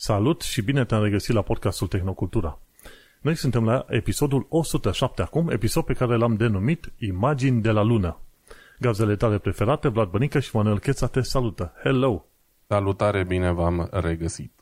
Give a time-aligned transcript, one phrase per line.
[0.00, 2.58] Salut și bine te-am regăsit la podcastul Tehnocultura.
[3.20, 8.20] Noi suntem la episodul 107 acum, episod pe care l-am denumit Imagini de la Lună.
[8.78, 11.72] Gazele tale preferate, Vlad Bănică și Manuel Cheța te salută.
[11.82, 12.26] Hello!
[12.66, 14.52] Salutare, bine v-am regăsit.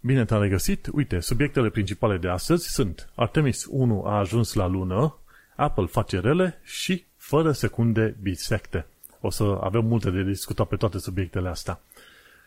[0.00, 0.88] Bine te-am regăsit.
[0.92, 5.16] Uite, subiectele principale de astăzi sunt Artemis 1 a ajuns la lună,
[5.56, 8.86] Apple face rele și fără secunde bisecte.
[9.20, 11.80] O să avem multe de discutat pe toate subiectele astea.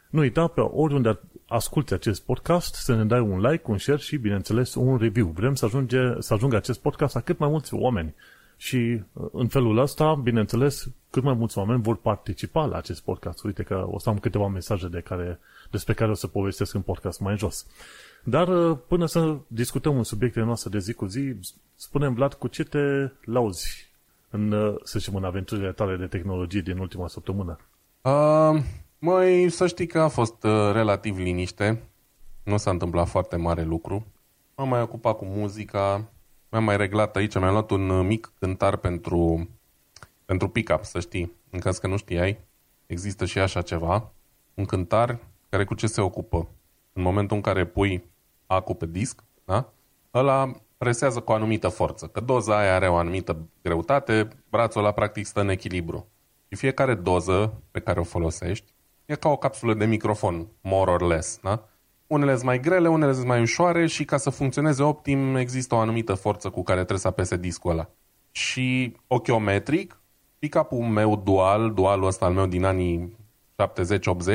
[0.09, 4.17] Nu uita pe oriunde asculti acest podcast să ne dai un like, un share și,
[4.17, 5.27] bineînțeles, un review.
[5.27, 8.15] Vrem să, ajunge, să ajungă acest podcast la cât mai mulți oameni.
[8.57, 13.43] Și în felul ăsta, bineînțeles, cât mai mulți oameni vor participa la acest podcast.
[13.43, 15.39] Uite că o să am câteva mesaje de care,
[15.71, 17.65] despre care o să povestesc în podcast mai jos.
[18.23, 21.35] Dar până să discutăm un subiectele noastre de zi cu zi,
[21.75, 23.89] spunem Vlad, cu ce te lauzi
[24.29, 24.49] în,
[24.83, 27.59] să zicem, în aventurile tale de tehnologie din ultima săptămână?
[28.01, 28.61] Uh,
[28.99, 31.83] Măi, să știi că a fost uh, relativ liniște.
[32.43, 34.05] Nu s-a întâmplat foarte mare lucru.
[34.55, 36.09] M-am mai ocupat cu muzica.
[36.49, 37.37] Mi-am mai reglat aici.
[37.39, 39.49] Mi-am luat un uh, mic cântar pentru,
[40.25, 41.31] pentru pick-up, să știi.
[41.49, 42.39] În caz că nu știai,
[42.85, 44.11] există și așa ceva.
[44.53, 46.47] Un cântar care cu ce se ocupă?
[46.93, 48.03] În momentul în care pui
[48.45, 49.69] acu pe disc, da?
[50.13, 52.07] ăla presează cu o anumită forță.
[52.07, 56.07] Că doza aia are o anumită greutate, brațul ăla practic stă în echilibru.
[56.49, 58.75] Și fiecare doză pe care o folosești
[59.07, 61.67] E ca o capsulă de microfon, more or less, da?
[62.07, 65.77] Unele sunt mai grele, unele sunt mai ușoare și ca să funcționeze optim există o
[65.77, 67.89] anumită forță cu care trebuie să apese discul ăla.
[68.31, 70.01] Și ochiometric,
[70.39, 73.15] pick-up-ul meu dual, dualul ăsta al meu din anii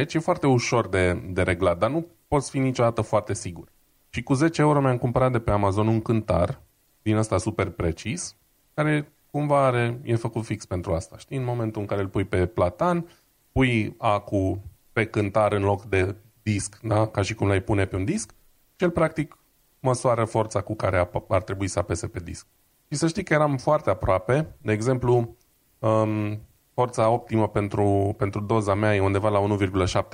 [0.09, 3.69] 70-80, e foarte ușor de, de reglat, dar nu poți fi niciodată foarte sigur.
[4.09, 6.61] Și cu 10 euro mi-am cumpărat de pe Amazon un cântar
[7.03, 8.37] din ăsta super precis,
[8.75, 11.19] care cumva are, e făcut fix pentru asta.
[11.19, 13.07] Știi, în momentul în care îl pui pe platan,
[13.53, 17.07] pui acu pe cântar în loc de disc, da?
[17.07, 18.31] ca și cum l-ai pune pe un disc,
[18.77, 19.39] și el practic
[19.81, 22.47] măsoară forța cu care ar trebui să apese pe disc.
[22.91, 25.37] Și să știi că eram foarte aproape, de exemplu,
[25.79, 26.41] um,
[26.75, 29.57] forța optimă pentru, pentru doza mea e undeva la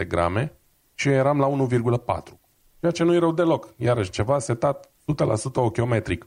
[0.03, 0.53] 1,7 grame
[0.95, 2.39] și eu eram la 1,4.
[2.81, 3.75] Ceea ce nu e rău deloc.
[3.77, 6.27] Iarăși ceva setat 100% ochiometric.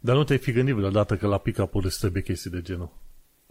[0.00, 2.90] Dar nu te-ai fi gândit vreodată că la pick-up trebuie chestii de genul?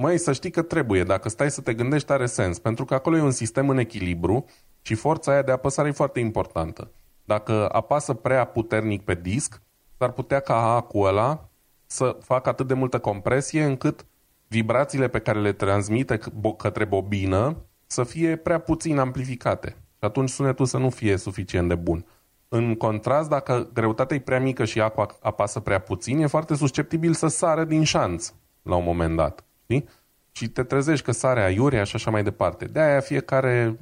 [0.02, 1.04] Măi, să știi că trebuie.
[1.04, 2.60] Dacă stai să te gândești, are sens.
[2.60, 4.46] Pentru că acolo e un sistem în echilibru
[4.82, 6.92] și forța aia de apăsare e foarte importantă.
[7.26, 9.62] Dacă apasă prea puternic pe disc,
[9.98, 11.50] s-ar putea ca acul ăla
[11.86, 14.06] să facă atât de multă compresie încât
[14.48, 16.20] vibrațiile pe care le transmite
[16.58, 19.70] către bobină să fie prea puțin amplificate.
[19.70, 22.06] Și atunci sunetul să nu fie suficient de bun.
[22.48, 27.14] În contrast, dacă greutatea e prea mică și aqua apasă prea puțin, e foarte susceptibil
[27.14, 29.90] să sară din șanț la un moment dat știi?
[30.32, 32.66] Și te trezești că sare aiurea și așa mai departe.
[32.66, 33.80] De aia fiecare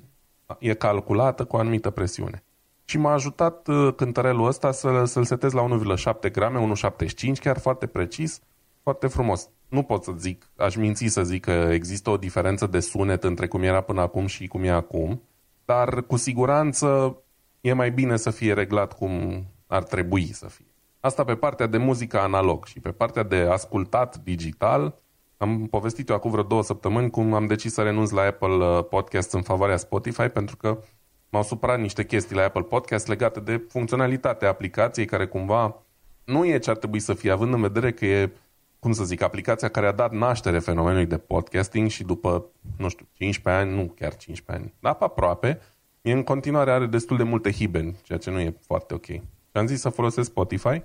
[0.59, 2.43] e calculată cu o anumită presiune.
[2.85, 5.67] Și m-a ajutat uh, cântărelul ăsta să, să-l setez la
[6.25, 6.73] 1,7 grame,
[7.27, 8.41] 1,75, chiar foarte precis,
[8.83, 9.49] foarte frumos.
[9.67, 13.47] Nu pot să zic, aș minți să zic că există o diferență de sunet între
[13.47, 15.21] cum era până acum și cum e acum,
[15.65, 17.17] dar cu siguranță
[17.61, 20.65] e mai bine să fie reglat cum ar trebui să fie.
[20.99, 24.93] Asta pe partea de muzică analog și pe partea de ascultat digital,
[25.41, 28.85] am povestit eu acum vreo două săptămâni cum am decis să renunț la Apple uh,
[28.89, 30.83] Podcast în favoarea Spotify pentru că
[31.29, 35.83] m-au supărat niște chestii la Apple Podcast legate de funcționalitatea aplicației care cumva
[36.23, 38.31] nu e ce ar trebui să fie, având în vedere că e,
[38.79, 42.45] cum să zic, aplicația care a dat naștere fenomenului de podcasting și după,
[42.77, 45.59] nu știu, 15 ani, nu chiar 15 ani, dar aproape,
[46.01, 49.05] e în continuare are destul de multe hibeni, ceea ce nu e foarte ok.
[49.05, 49.21] Și
[49.53, 50.81] am zis să folosesc Spotify,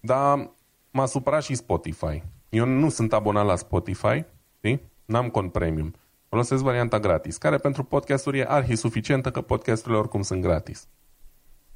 [0.00, 0.50] dar
[0.90, 2.22] m-a supărat și Spotify.
[2.48, 4.24] Eu nu sunt abonat la Spotify,
[4.56, 4.80] știi?
[5.04, 5.94] N-am cont premium.
[6.28, 10.88] Folosesc varianta gratis, care pentru podcasturi e arhi suficientă, că podcasturile oricum sunt gratis.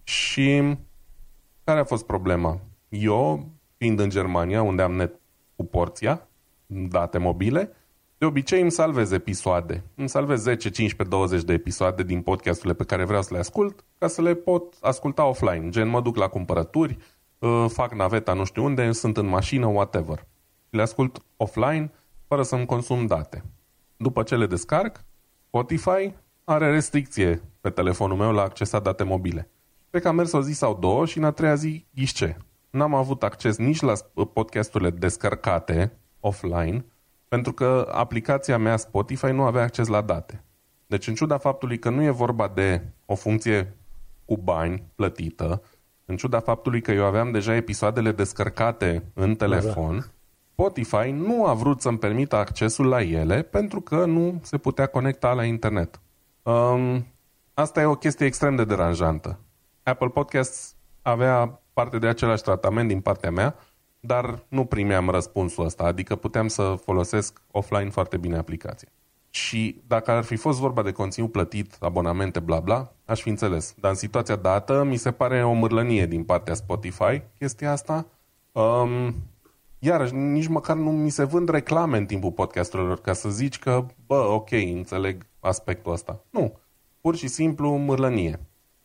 [0.02, 0.76] Și
[1.64, 2.60] care a fost problema?
[2.88, 5.20] Eu, fiind în Germania, unde am net
[5.56, 6.28] cu porția,
[6.66, 7.72] date mobile,
[8.18, 9.84] de obicei îmi salvez episoade.
[9.94, 13.84] Îmi salvez 10, 15, 20 de episoade din podcasturile pe care vreau să le ascult,
[13.98, 15.68] ca să le pot asculta offline.
[15.68, 16.96] Gen, mă duc la cumpărături,
[17.38, 20.26] uh, fac naveta nu știu unde, sunt în mașină, whatever
[20.70, 21.92] le ascult offline,
[22.26, 23.44] fără să-mi consum date.
[23.96, 25.04] După ce le descarc,
[25.46, 26.14] Spotify
[26.44, 29.50] are restricție pe telefonul meu la accesa date mobile.
[29.90, 32.36] Cred că am mers o zi sau două și în a treia zi, ghișce.
[32.70, 33.92] N-am avut acces nici la
[34.32, 36.84] podcasturile descărcate offline,
[37.28, 40.44] pentru că aplicația mea Spotify nu avea acces la date.
[40.86, 43.76] Deci în ciuda faptului că nu e vorba de o funcție
[44.24, 45.62] cu bani plătită,
[46.04, 50.06] în ciuda faptului că eu aveam deja episoadele descărcate în telefon, da, da.
[50.60, 55.32] Spotify nu a vrut să-mi permită accesul la ele pentru că nu se putea conecta
[55.32, 56.00] la internet.
[56.42, 57.06] Um,
[57.54, 59.38] asta e o chestie extrem de deranjantă.
[59.82, 63.54] Apple Podcasts avea parte de același tratament din partea mea,
[64.00, 68.88] dar nu primeam răspunsul ăsta, adică puteam să folosesc offline foarte bine aplicația.
[69.30, 73.74] Și dacă ar fi fost vorba de conținut plătit, abonamente, bla bla, aș fi înțeles.
[73.78, 78.06] Dar în situația dată, mi se pare o mârlănie din partea Spotify chestia asta.
[78.52, 79.14] Um,
[79.82, 83.86] iarăși, nici măcar nu mi se vând reclame în timpul podcasturilor ca să zici că,
[84.06, 86.24] bă, ok, înțeleg aspectul ăsta.
[86.30, 86.58] Nu.
[87.00, 88.40] Pur și simplu mârlănie.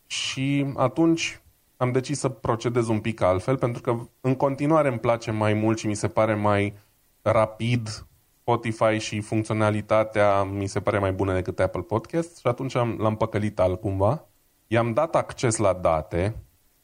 [0.06, 1.40] Și atunci
[1.76, 5.78] am decis să procedez un pic altfel, pentru că în continuare îmi place mai mult
[5.78, 6.74] și mi se pare mai
[7.22, 8.06] rapid
[8.40, 13.16] Spotify și funcționalitatea mi se pare mai bună decât Apple Podcast și atunci am, l-am
[13.16, 14.24] păcălit altcumva.
[14.66, 16.36] I-am dat acces la date,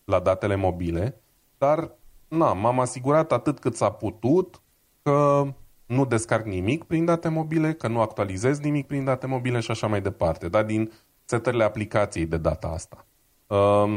[0.04, 1.20] la datele mobile,
[1.58, 1.90] dar
[2.36, 4.60] na, m-am asigurat atât cât s-a putut
[5.02, 5.46] că
[5.86, 9.86] nu descarc nimic prin date mobile, că nu actualizez nimic prin date mobile și așa
[9.86, 10.92] mai departe, dar din
[11.24, 13.06] setările aplicației de data asta.
[13.46, 13.92] Um,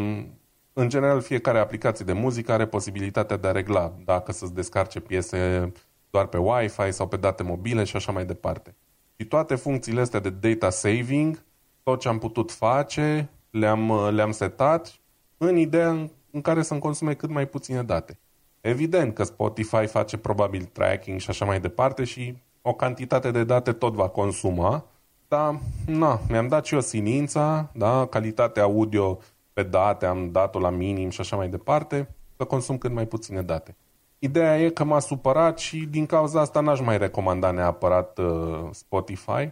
[0.74, 5.72] în general, fiecare aplicație de muzică are posibilitatea de a regla dacă să-ți descarce piese
[6.10, 8.76] doar pe Wi-Fi sau pe date mobile și așa mai departe.
[9.18, 11.44] Și toate funcțiile astea de data saving,
[11.84, 15.00] tot ce am putut face, le-am, le-am setat
[15.38, 18.20] în ideea în care să-mi consume cât mai puține date.
[18.65, 23.71] Evident că Spotify face probabil tracking și așa mai departe și o cantitate de date
[23.71, 24.85] tot va consuma,
[25.27, 29.19] dar na, mi-am dat și eu silința, da, calitatea audio
[29.53, 33.41] pe date am dat-o la minim și așa mai departe, să consum cât mai puține
[33.41, 33.75] date.
[34.19, 39.51] Ideea e că m-a supărat și din cauza asta n-aș mai recomanda neapărat uh, Spotify.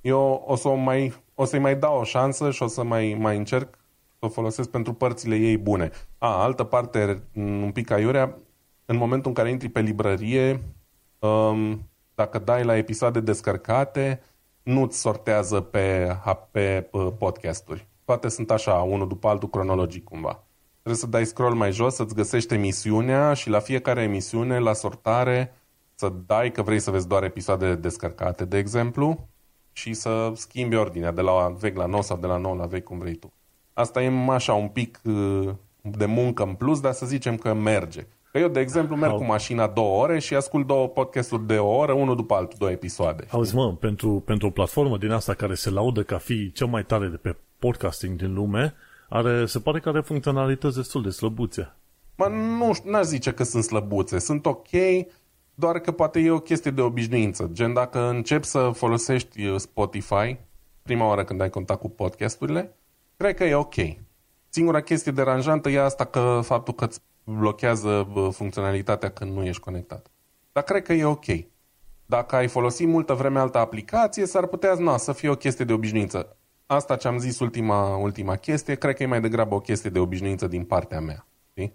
[0.00, 3.16] Eu o, să o, mai, o să-i mai dau o șansă și o să mai,
[3.20, 3.78] mai încerc
[4.18, 5.90] să o folosesc pentru părțile ei bune.
[6.18, 8.38] A, altă parte, un pic aiurea,
[8.90, 10.62] în momentul în care intri pe librărie,
[11.18, 14.22] um, dacă dai la episoade descărcate,
[14.62, 16.16] nu-ți sortează pe,
[16.50, 17.86] pe uh, podcasturi.
[18.04, 20.42] Toate sunt așa, unul după altul cronologic cumva.
[20.72, 25.54] Trebuie să dai scroll mai jos, să-ți găsești emisiunea și la fiecare emisiune, la sortare,
[25.94, 29.28] să dai că vrei să vezi doar episoade descărcate, de exemplu,
[29.72, 32.84] și să schimbi ordinea de la vechi la nou sau de la nou la vechi,
[32.84, 33.32] cum vrei tu.
[33.72, 35.48] Asta e așa un pic uh,
[35.80, 38.06] de muncă în plus, dar să zicem că merge.
[38.32, 41.76] Că eu, de exemplu, merg cu mașina două ore și ascult două podcasturi de o
[41.76, 43.26] oră, unul după altul, două episoade.
[43.30, 46.84] Auzi, mă, pentru, pentru o platformă din asta care se laudă ca fi cea mai
[46.84, 48.74] tare de pe podcasting din lume,
[49.08, 51.74] are, se pare că are funcționalități destul de slăbuțe.
[52.16, 52.26] Mă,
[52.58, 54.18] nu n-aș zice că sunt slăbuțe.
[54.18, 54.68] Sunt ok,
[55.54, 57.50] doar că poate e o chestie de obișnuință.
[57.52, 60.36] Gen, dacă începi să folosești uh, Spotify,
[60.82, 62.76] prima oară când ai contact cu podcasturile,
[63.16, 63.74] cred că e ok.
[64.48, 69.62] Singura chestie deranjantă e asta că faptul că îți blochează uh, funcționalitatea când nu ești
[69.62, 70.10] conectat.
[70.52, 71.26] Dar cred că e ok.
[72.06, 75.72] Dacă ai folosit multă vreme altă aplicație, s-ar putea na, să fie o chestie de
[75.72, 76.36] obișnuință
[76.74, 79.98] asta ce am zis ultima, ultima chestie, cred că e mai degrabă o chestie de
[79.98, 81.26] obișnuință din partea mea.
[81.50, 81.72] Știi?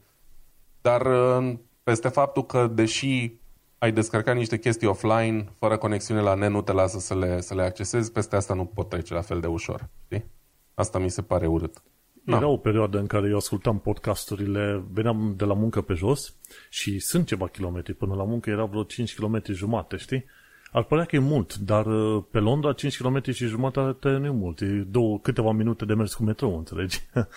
[0.82, 1.54] Dar uh,
[1.84, 3.32] peste faptul că, deși
[3.78, 7.56] ai descărcat niște chestii offline, fără conexiune la net, nu te lasă să le, să
[7.56, 9.90] le accesezi, peste asta nu pot trece la fel de ușor.
[10.06, 10.26] Știi?
[10.74, 11.84] Asta mi se pare urât.
[12.26, 12.52] Era no.
[12.52, 16.36] o perioadă în care eu ascultam podcasturile, veneam de la muncă pe jos
[16.70, 20.26] și sunt ceva kilometri până la muncă, era vreo 5 km jumate, știi?
[20.72, 24.30] Ar părea că e mult, dar uh, pe Londra 5 km și jumătate nu e
[24.30, 24.62] mult.
[24.62, 27.02] E două, câteva minute de mers cu metrou, înțelegi?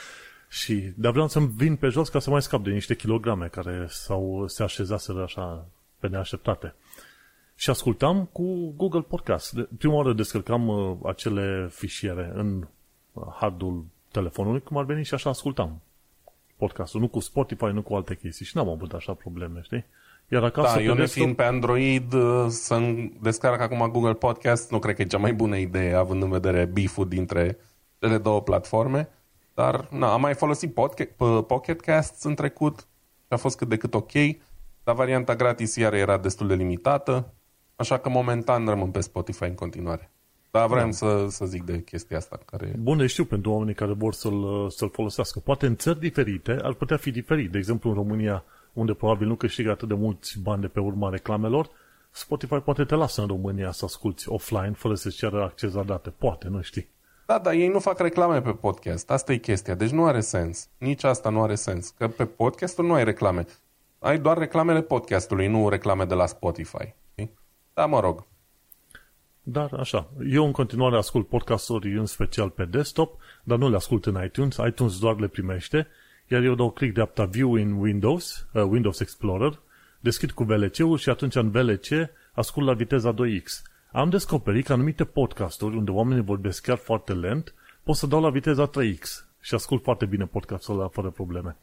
[0.60, 3.86] și, dar vreau să-mi vin pe jos ca să mai scap de niște kilograme care
[3.88, 5.66] s-au, se așezaseră așa
[5.98, 6.74] pe neașteptate.
[7.54, 9.52] Și ascultam cu Google Podcast.
[9.52, 12.66] De, prima oară descărcam uh, acele fișiere în
[13.12, 15.80] uh, hardul telefonului, cum ar veni și așa ascultam
[16.58, 17.00] podcastul.
[17.00, 18.44] Nu cu Spotify, nu cu alte chestii.
[18.44, 19.84] Și n-am avut așa probleme, știi?
[20.28, 22.80] Iar acasă da, eu ne fiind pe Android uh, să
[23.20, 26.64] descarc acum Google Podcast, nu cred că e cea mai bună idee, având în vedere
[26.64, 27.58] beef dintre
[27.98, 29.08] cele două platforme.
[29.54, 32.78] Dar na, am mai folosit Pocket, Pocket Casts în trecut
[33.20, 34.12] și a fost cât de cât ok,
[34.84, 37.32] dar varianta gratis iar era destul de limitată,
[37.76, 40.10] așa că momentan rămân pe Spotify în continuare.
[40.50, 40.90] Dar vreau da.
[40.90, 42.38] să, să zic de chestia asta.
[42.44, 42.74] Care...
[42.78, 45.38] Bun, știu pentru oamenii care vor să-l, să-l folosească.
[45.38, 47.50] Poate în țări diferite ar putea fi diferit.
[47.50, 51.10] De exemplu, în România unde probabil nu câștigă atât de mulți bani de pe urma
[51.10, 51.70] reclamelor,
[52.10, 56.10] Spotify poate te lasă în România să asculti offline fără să-ți ceară acces la date.
[56.10, 56.88] Poate, nu știi.
[57.26, 59.10] Da, dar ei nu fac reclame pe podcast.
[59.10, 59.74] Asta e chestia.
[59.74, 60.68] Deci nu are sens.
[60.78, 61.88] Nici asta nu are sens.
[61.88, 63.46] Că pe podcastul nu ai reclame.
[63.98, 66.94] Ai doar reclamele podcastului, nu reclame de la Spotify.
[67.10, 67.34] Știi?
[67.74, 68.26] Da, mă rog.
[69.50, 74.06] Dar așa, eu în continuare ascult podcasturi în special pe desktop, dar nu le ascult
[74.06, 74.56] în iTunes.
[74.66, 75.86] iTunes doar le primește
[76.28, 79.60] iar eu dau click dreapta View in Windows, uh, Windows Explorer,
[80.00, 81.86] deschid cu VLC-ul și atunci în VLC
[82.32, 83.62] ascult la viteza 2x.
[83.92, 88.30] Am descoperit că anumite podcasturi unde oamenii vorbesc chiar foarte lent, pot să dau la
[88.30, 89.26] viteza 3x.
[89.40, 91.56] și ascult foarte bine podcastul ăla fără probleme.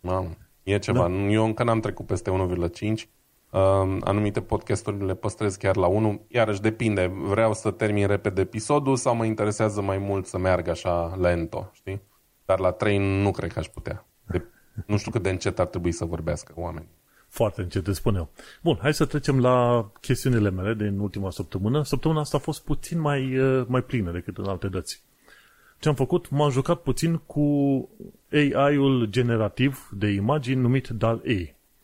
[0.00, 1.08] Mamă, e ceva.
[1.08, 1.14] Da.
[1.14, 3.08] Eu încă n-am trecut peste 1,5.
[3.52, 6.24] Uh, anumite podcasturi le păstrez chiar la 1.
[6.28, 7.06] Iarăși depinde.
[7.06, 12.02] Vreau să termin repede episodul sau mă interesează mai mult să meargă așa lento, știi?
[12.44, 14.06] Dar la 3 nu cred că aș putea.
[14.26, 14.44] De,
[14.86, 16.88] nu știu cât de încet ar trebui să vorbească oamenii.
[17.28, 18.30] Foarte încet, îți spun eu.
[18.62, 21.82] Bun, hai să trecem la chestiunile mele din ultima săptămână.
[21.82, 25.02] Săptămâna asta a fost puțin mai, uh, mai plină decât în alte dăți.
[25.78, 26.30] Ce am făcut?
[26.30, 27.40] M-am jucat puțin cu
[28.32, 30.88] AI-ul generativ de imagini numit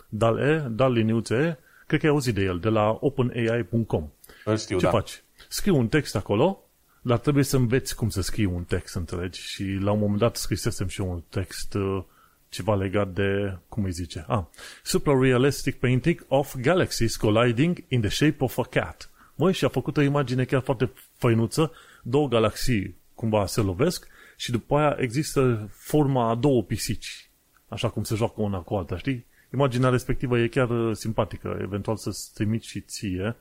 [0.09, 0.41] DAL-E.
[0.41, 4.09] DAL-E, DAL liniuțe E, cred că ai auzit de el, de la openai.com.
[4.45, 4.91] Îl știu, Ce da.
[4.91, 5.23] faci?
[5.49, 6.63] Scrii un text acolo,
[7.03, 9.41] dar trebuie să înveți cum să scrii un text, înțelegi?
[9.41, 12.03] Și la un moment dat scrisesem și eu un text uh,
[12.49, 14.45] ceva legat de, cum îi zice, ah,
[14.83, 19.11] Super-realistic painting of galaxies colliding in the shape of a cat.
[19.35, 21.73] Măi, și a făcut o imagine chiar foarte făinuță,
[22.03, 27.31] două galaxii cumva se lovesc și după aia există forma a două pisici,
[27.69, 29.27] așa cum se joacă una cu alta, știi?
[29.53, 33.37] Imaginea respectivă e chiar uh, simpatică, eventual să-ți trimit și ție,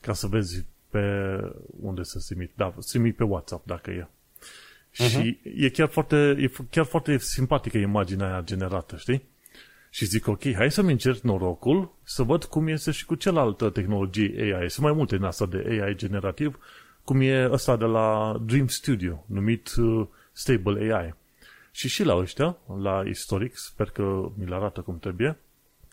[0.00, 1.36] ca să vezi pe
[1.80, 2.50] unde să trimit.
[2.54, 4.06] Da, trimit pe WhatsApp dacă e.
[4.90, 9.22] Și e chiar foarte, e chiar foarte simpatică imaginea aia generată, știi?
[9.90, 14.54] Și zic, ok, hai să-mi încerc norocul să văd cum este și cu cealaltă tehnologie
[14.54, 14.70] AI.
[14.70, 16.58] Sunt mai multe în asta de AI generativ,
[17.04, 21.14] cum e ăsta de la Dream Studio, numit uh, Stable AI.
[21.78, 25.38] Și și la ăștia, la istoric, sper că mi-l arată cum trebuie,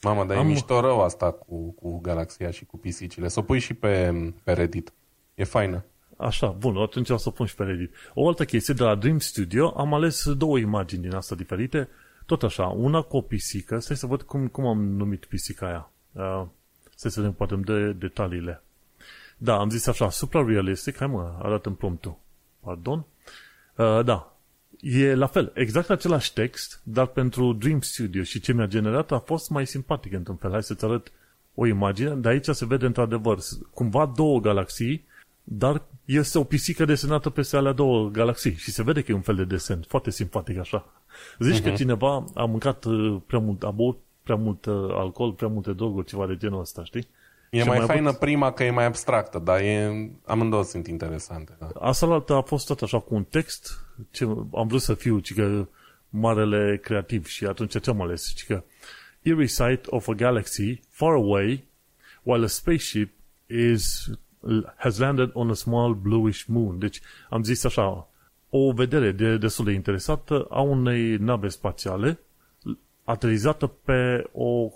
[0.01, 3.27] Mamă, dar Am- e mișto rău asta cu, cu galaxia și cu pisicile.
[3.27, 4.13] Să o pui și pe,
[4.43, 4.93] pe Reddit.
[5.35, 5.85] E faină.
[6.17, 7.93] Așa, bun, atunci o să pun și pe Reddit.
[8.13, 11.89] O altă chestie, de la Dream Studio, am ales două imagini din asta diferite,
[12.25, 15.91] tot așa, una cu o pisică, stai să văd cum, cum am numit pisica aia.
[16.11, 16.47] Uh,
[16.95, 18.63] stai să vedem, poate îmi dă detaliile.
[19.37, 22.17] Da, am zis așa, supra-realistic, hai mă, arată în promptul.
[22.59, 23.05] Pardon?
[23.75, 24.34] Uh, da,
[24.85, 29.19] e la fel, exact același text, dar pentru Dream Studio și ce mi-a generat a
[29.19, 30.51] fost mai simpatic într-un fel.
[30.51, 31.11] Hai să-ți arăt
[31.55, 33.39] o imagine, de aici se vede într-adevăr
[33.73, 35.05] cumva două galaxii,
[35.43, 39.21] dar este o pisică desenată peste alea două galaxii și se vede că e un
[39.21, 41.03] fel de desen, foarte simpatic așa.
[41.39, 41.63] Zici uh-huh.
[41.63, 45.73] că cineva a mâncat uh, prea mult, a băut prea mult uh, alcool, prea multe
[45.73, 47.07] droguri, ceva de genul ăsta, știi?
[47.49, 50.87] E Și mai, mai faină avut- prima că e mai abstractă, dar e, amândouă sunt
[50.87, 51.55] interesante.
[51.59, 51.67] Da.
[51.79, 54.23] Asta la altă a fost tot așa cu un text, ce
[54.53, 55.67] am vrut să fiu, ci că
[56.09, 58.33] marele creativ și atunci ce am ales?
[58.35, 58.63] Ci că
[59.21, 61.63] eerie sight of a galaxy far away
[62.23, 63.11] while a spaceship
[63.47, 64.09] is
[64.75, 66.79] has landed on a small bluish moon.
[66.79, 68.07] Deci am zis așa,
[68.49, 72.19] o vedere de, destul de interesată a unei nave spațiale
[73.03, 74.69] aterizată pe o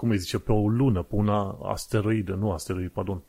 [0.00, 3.22] cum îi zice, pe o lună, pe una asteroidă, nu asteroid, pardon,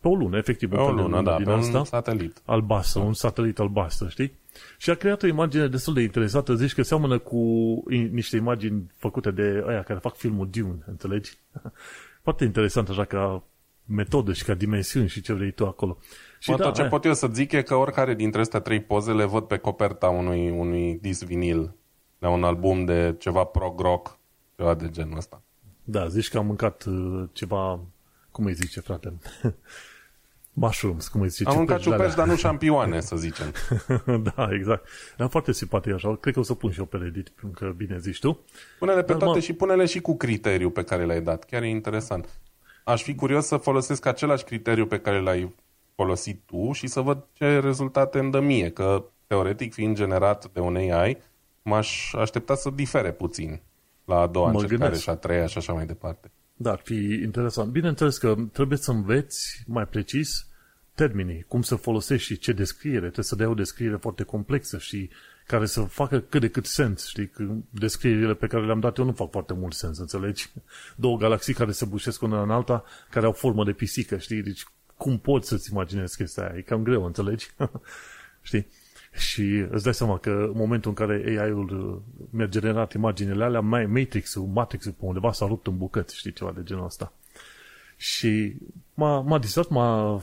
[0.00, 1.84] pe o lună, efectiv, Pe un o fel de lună, da, din pe asta un
[1.84, 2.42] satelit.
[2.44, 4.32] albastră, un satelit albastru, știi?
[4.78, 7.38] Și a creat o imagine destul de interesată, zici că seamănă cu
[7.90, 11.38] i- niște imagini făcute de aia care fac filmul Dune, înțelegi?
[12.22, 13.42] Foarte interesant așa ca
[13.86, 15.98] metodă și ca dimensiuni și ce vrei tu acolo.
[16.38, 16.90] Și Mă, da, tot ce aia.
[16.90, 20.08] pot eu să zic e că oricare dintre astea trei poze le văd pe coperta
[20.08, 21.70] unui, unui disc vinil
[22.18, 24.18] la un album de ceva prog rock,
[24.56, 25.42] ceva de genul ăsta.
[25.90, 27.80] Da, zici că am mâncat uh, ceva,
[28.30, 29.12] cum îi zice, frate?
[30.52, 31.48] Mushrooms, cum îi zice?
[31.50, 33.52] Am mâncat ciuperci ciuperci, dar nu șampioane, să zicem.
[33.88, 34.18] alea.
[34.34, 34.88] da, exact.
[35.16, 36.16] Dar foarte simpatic așa.
[36.16, 38.38] Cred că o să pun și eu pe Reddit, pentru că bine zici tu.
[38.78, 41.44] Pune-le pe Dar, toate mă- și pune-le și cu criteriu pe care le-ai dat.
[41.44, 42.28] Chiar e interesant.
[42.84, 45.54] Aș fi curios să folosesc același criteriu pe care l-ai
[45.94, 50.60] folosit tu și să văd ce rezultate îmi dă mie, că teoretic fiind generat de
[50.60, 51.18] un AI,
[51.62, 53.60] m-aș aștepta să difere puțin
[54.08, 55.02] la a doua Mă încercare gândesc.
[55.02, 56.30] și a treia și așa mai departe.
[56.54, 57.70] Da, ar fi interesant.
[57.70, 60.46] Bineînțeles că trebuie să înveți mai precis
[60.94, 62.98] termenii, cum să folosești și ce descriere.
[62.98, 65.10] Trebuie să dai o descriere foarte complexă și
[65.46, 67.06] care să facă cât de cât sens.
[67.06, 67.28] Știi?
[67.28, 70.50] Că descrierile pe care le-am dat eu nu fac foarte mult sens, înțelegi?
[70.96, 74.42] Două galaxii care se bușesc una în alta, care au formă de pisică, știi?
[74.42, 74.64] Deci
[74.96, 76.56] cum poți să-ți imaginezi chestia aia?
[76.56, 77.50] E cam greu, înțelegi?
[78.42, 78.66] știi?
[79.12, 83.60] Și îți dai seama că în momentul în care AI-ul uh, mi-a generat imaginele alea,
[83.60, 87.12] mai Matrix-ul, Matrix-ul pe undeva s-a rupt în bucăți, știi, ceva de genul ăsta.
[87.96, 88.56] Și
[88.94, 90.20] m-a, m-a distrat, m-a,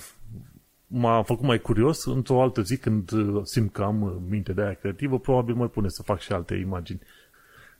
[0.87, 2.05] m-a făcut mai curios.
[2.05, 5.67] Într-o altă zi, când uh, simt că am uh, minte de aia creativă, probabil mai
[5.67, 6.99] pune să fac și alte imagini.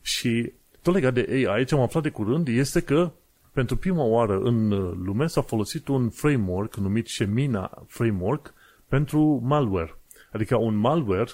[0.02, 3.12] Și tot legat de AI, ce am aflat de curând este că
[3.52, 8.54] pentru prima oară în uh, lume s-a folosit un framework numit Shemina Framework
[8.88, 9.98] pentru malware.
[10.36, 11.32] Adică un malware,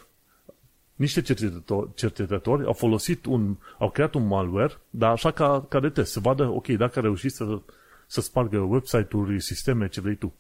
[0.96, 5.90] niște cercetători, cercetători au folosit un, au creat un malware, dar așa ca, ca de
[5.90, 7.60] test, să vadă, ok, dacă a reușit să,
[8.08, 10.34] să spargă website-uri, sisteme, ce vrei tu.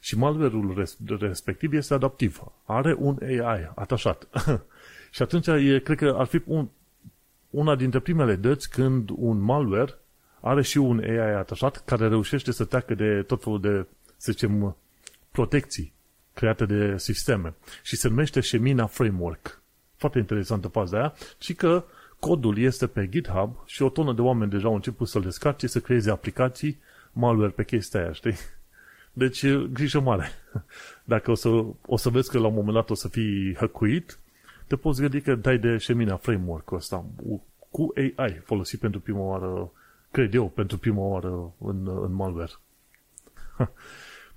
[0.00, 0.88] Și malware-ul
[1.20, 2.42] respectiv este adaptiv.
[2.64, 4.28] Are un AI atașat.
[5.14, 6.68] și atunci e, cred că ar fi un,
[7.50, 9.94] una dintre primele dăți când un malware
[10.40, 14.76] are și un AI atașat care reușește să treacă de tot felul de, să zicem,
[15.30, 15.96] protecții
[16.38, 17.54] create de sisteme.
[17.82, 19.62] Și se numește Shemina Framework.
[19.96, 21.14] Foarte interesantă faza aia.
[21.38, 21.84] Și că
[22.18, 25.80] codul este pe GitHub și o tonă de oameni deja au început să-l descarce, să
[25.80, 26.80] creeze aplicații
[27.12, 28.34] malware pe chestia aia, știi?
[29.12, 30.28] Deci, grijă mare.
[31.04, 31.48] Dacă o să,
[31.86, 34.18] o să vezi că la un moment dat o să fii hăcuit,
[34.66, 37.04] te poți gândi că dai de Shemina framework ăsta
[37.70, 39.72] cu AI folosit pentru prima oară,
[40.10, 42.52] cred eu, pentru prima oară în, în malware.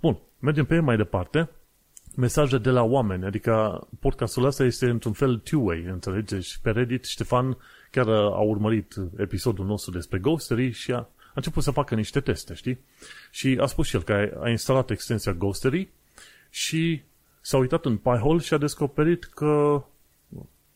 [0.02, 1.50] Bun, mergem pe mai departe.
[2.16, 6.60] Mesaje de la oameni, adică podcastul ăsta este într-un fel two-way, înțelegeți?
[6.62, 7.58] Pe Reddit, Ștefan
[7.92, 12.54] chiar a urmărit episodul nostru despre Ghostery și a, a început să facă niște teste,
[12.54, 12.80] știi?
[13.32, 15.90] Și a spus și el că a, a instalat extensia Ghostery
[16.50, 17.02] și
[17.42, 19.84] s-a uitat în Pi-hole și a descoperit că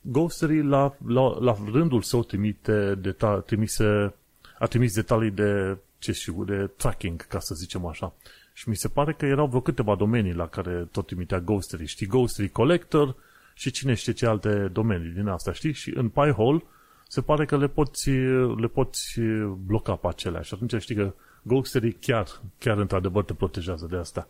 [0.01, 4.13] Ghostery la, la, la rândul său trimite deta- trimise,
[4.59, 8.13] a trimis detalii de, ce știu, de tracking, ca să zicem așa.
[8.57, 11.85] Și mi se pare că erau vreo câteva domenii la care tot trimitea Ghostery.
[11.85, 13.15] Știi, Ghostery Collector
[13.53, 15.73] și cine știe ce alte domenii din asta, știi?
[15.73, 16.63] Și în Pi-hole
[17.07, 18.09] se pare că le poți,
[18.57, 19.19] le poți
[19.65, 20.41] bloca pe acelea.
[20.41, 24.27] Și atunci știi că Ghostery chiar, chiar într-adevăr te protejează de asta.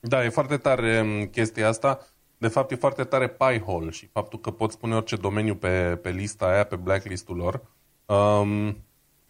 [0.00, 2.06] Da, e foarte tare mm, chestia asta.
[2.38, 6.10] De fapt, e foarte tare Pi-hole și faptul că poți pune orice domeniu pe, pe
[6.10, 7.62] lista aia, pe blacklist-ul lor.
[8.06, 8.76] Um,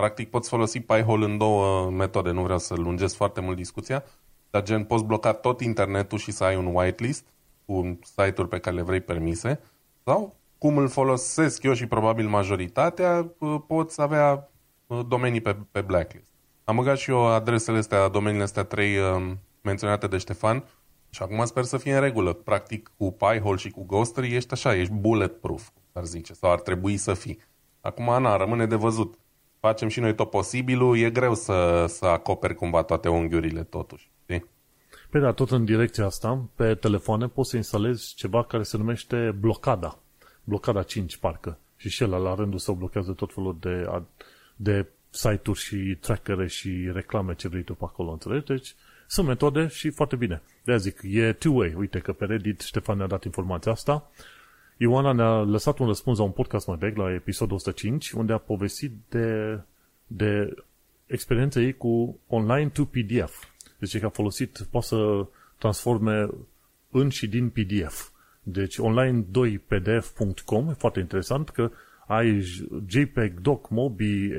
[0.01, 4.05] practic poți folosi Pi-hole în două metode, nu vreau să lungesc foarte mult discuția,
[4.51, 7.27] dar gen poți bloca tot internetul și să ai un whitelist
[7.65, 9.61] cu site-uri pe care le vrei permise
[10.05, 13.35] sau cum îl folosesc eu și probabil majoritatea,
[13.67, 14.51] poți avea
[15.09, 16.31] domenii pe, pe blacklist.
[16.65, 20.65] Am băgat și eu adresele astea, domeniile astea trei um, menționate de Ștefan
[21.11, 22.33] și acum sper să fie în regulă.
[22.33, 26.97] Practic, cu Pi-hole și cu Ghostery ești așa, ești bulletproof, ar zice, sau ar trebui
[26.97, 27.39] să fii.
[27.81, 29.19] Acum, Ana, rămâne de văzut.
[29.61, 34.11] Facem și noi tot posibilul, e greu să, să acoperi cumva toate unghiurile totuși.
[34.23, 34.47] Știi?
[35.11, 39.37] Pe da, tot în direcția asta, pe telefoane poți să instalezi ceva care se numește
[39.41, 39.99] blocada.
[40.45, 41.59] Blocada 5, parcă.
[41.77, 44.03] Și și el, la rândul său, blochează tot felul de,
[44.57, 48.45] de site-uri și trackere și reclame ce vrei tu pe acolo, înțelegi?
[48.45, 48.75] Deci,
[49.07, 50.43] sunt metode și foarte bine.
[50.65, 51.75] de zic, e two-way.
[51.77, 54.11] Uite că pe Reddit Ștefan ne-a dat informația asta.
[54.83, 58.39] Ioana ne-a lăsat un răspuns la un podcast mai vechi, la episodul 105, unde a
[58.39, 59.61] povestit de,
[60.07, 60.55] de
[61.07, 63.45] experiența ei cu online to PDF.
[63.79, 65.27] Deci că a folosit, poate să
[65.59, 66.29] transforme
[66.91, 68.11] în și din PDF.
[68.43, 71.71] Deci online2pdf.com e foarte interesant că
[72.07, 72.41] ai
[72.87, 74.31] JPEG, Doc, Mobi,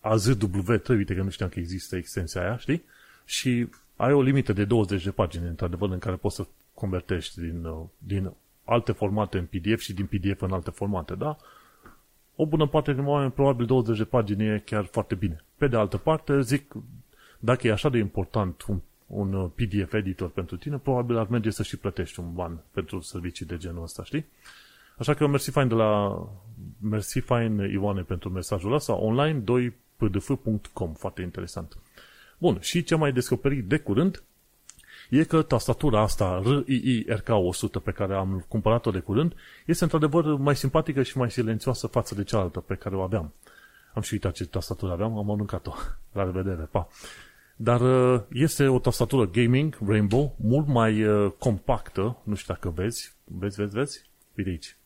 [0.00, 2.84] AZW3, uite că nu știam că există extensia aia, știi?
[3.24, 7.64] Și ai o limită de 20 de pagini, într-adevăr, în care poți să convertești din,
[7.64, 8.32] uh, din
[8.64, 11.36] alte formate în PDF și din PDF în alte formate, da?
[12.36, 15.44] O bună parte din oameni, probabil 20 de pagini e chiar foarte bine.
[15.56, 16.72] Pe de altă parte, zic,
[17.38, 21.50] dacă e așa de important un, un uh, PDF editor pentru tine, probabil ar merge
[21.50, 24.26] să și plătești un ban pentru servicii de genul ăsta, știi?
[24.98, 26.22] Așa că mersi fain de la
[26.80, 31.78] mersi fain Ioane pentru mesajul ăsta online 2pdf.com, foarte interesant.
[32.38, 34.22] Bun, și ce mai descoperit de curând
[35.18, 39.34] e că tastatura asta RII RK100 pe care am cumpărat-o de curând
[39.66, 43.34] este într-adevăr mai simpatică și mai silențioasă față de cealaltă pe care o aveam.
[43.94, 45.72] Am și uitat ce tastatură aveam, am aruncat-o.
[46.12, 46.88] La revedere, pa!
[47.56, 53.14] Dar uh, este o tastatură gaming, Rainbow, mult mai uh, compactă, nu știu dacă vezi,
[53.24, 54.10] vezi, vezi, vezi?
[54.36, 54.76] Uite aici.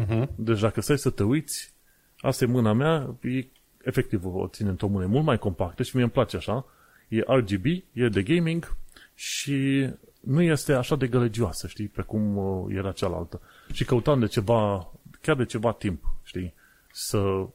[0.00, 0.28] Uh-huh.
[0.34, 1.74] Deci dacă stai să te uiți,
[2.18, 3.46] asta e mâna mea, e,
[3.82, 6.66] efectiv o ține într-o mână, mult mai compactă și mie îmi place așa,
[7.08, 8.80] e RGB, e de gaming
[9.14, 9.88] și
[10.20, 13.40] nu este așa de gălăgioasă, știi, pe cum uh, era cealaltă.
[13.72, 16.54] Și căutam de ceva, chiar de ceva timp, știi,
[16.92, 17.46] să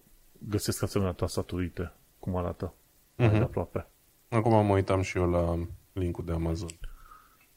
[0.49, 3.15] găsesc asemenea tastaturite, cum arată, uh-huh.
[3.17, 3.41] mai mhm.
[3.41, 3.87] aproape.
[4.29, 6.69] Acum mă uitam și eu la linkul de Amazon.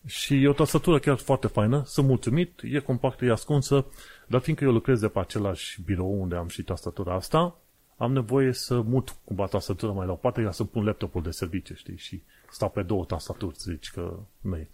[0.07, 3.87] Și e o tastatură chiar foarte faină, sunt mulțumit, e compactă, e ascunsă,
[4.27, 7.57] dar fiindcă eu lucrez de pe același birou unde am și tastatura asta,
[7.97, 11.31] am nevoie să mut cumva tastatura mai la o parte ca să pun laptopul de
[11.31, 14.69] serviciu, știi, și stau pe două tastaturi, zici că nu e.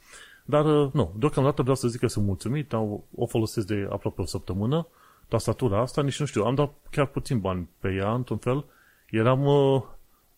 [0.45, 2.73] Dar, uh, nu, deocamdată vreau să zic că sunt mulțumit,
[3.15, 4.87] o folosesc de aproape o săptămână,
[5.29, 8.65] tastatura asta, nici nu știu, am dat chiar puțin bani pe ea, într-un fel,
[9.11, 9.83] eram, uh,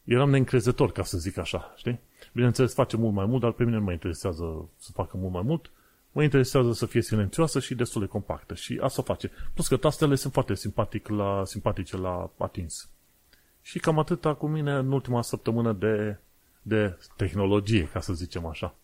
[0.04, 2.00] eram neîncrezător, ca să zic așa, știi?
[2.32, 5.42] Bineînțeles, face mult mai mult, dar pe mine nu mă interesează să facă mult mai
[5.42, 5.70] mult,
[6.12, 8.54] mă interesează să fie silențioasă și destul de compactă.
[8.54, 9.30] Și asta face.
[9.54, 12.90] Plus că tastele sunt foarte simpatic la, simpatice la atins.
[13.62, 16.18] Și cam atâta cu mine în ultima săptămână de,
[16.68, 18.74] de tehnologie, ca să zicem așa.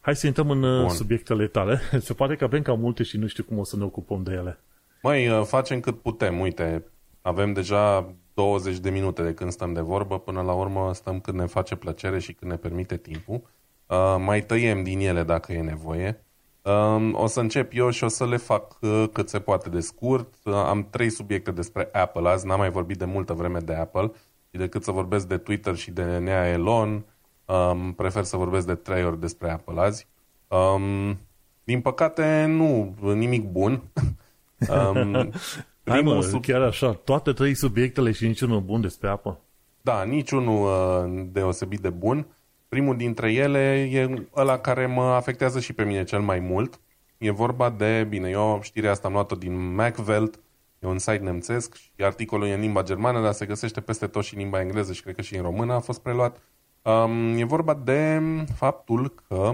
[0.00, 0.88] Hai să intrăm în uh, Bun.
[0.94, 1.80] subiectele tale.
[2.00, 4.32] Se pare că avem cam multe și nu știu cum o să ne ocupăm de
[4.32, 4.60] ele.
[5.02, 6.40] Mai uh, facem cât putem.
[6.40, 6.84] Uite,
[7.22, 11.38] avem deja 20 de minute de când stăm de vorbă, până la urmă stăm când
[11.38, 13.42] ne face plăcere și când ne permite timpul.
[13.86, 16.22] Uh, mai tăiem din ele dacă e nevoie.
[16.62, 19.80] Uh, o să încep eu și o să le fac uh, cât se poate de
[19.80, 20.34] scurt.
[20.44, 24.10] Uh, am trei subiecte despre Apple azi, n-am mai vorbit de multă vreme de Apple
[24.10, 24.27] și
[24.58, 27.04] decât să vorbesc de Twitter și de Nea Elon,
[27.44, 30.06] um, prefer să vorbesc de trei ori despre Apple azi.
[30.48, 31.18] Um,
[31.64, 33.82] din păcate, nu, nimic bun.
[34.92, 35.32] um,
[35.84, 36.44] Hai mă, sub...
[36.44, 39.40] chiar așa, toate trei subiectele și niciunul bun despre apă.
[39.80, 42.26] Da, niciunul uh, deosebit de bun.
[42.68, 46.80] Primul dintre ele e ăla care mă afectează și pe mine cel mai mult.
[47.18, 50.40] E vorba de, bine, eu știrea asta am luat-o din MacVelt,
[50.78, 54.24] e un site nemțesc și articolul e în limba germană, dar se găsește peste tot
[54.24, 56.40] și în limba engleză și cred că și în română a fost preluat.
[56.82, 58.20] Um, e vorba de
[58.54, 59.52] faptul că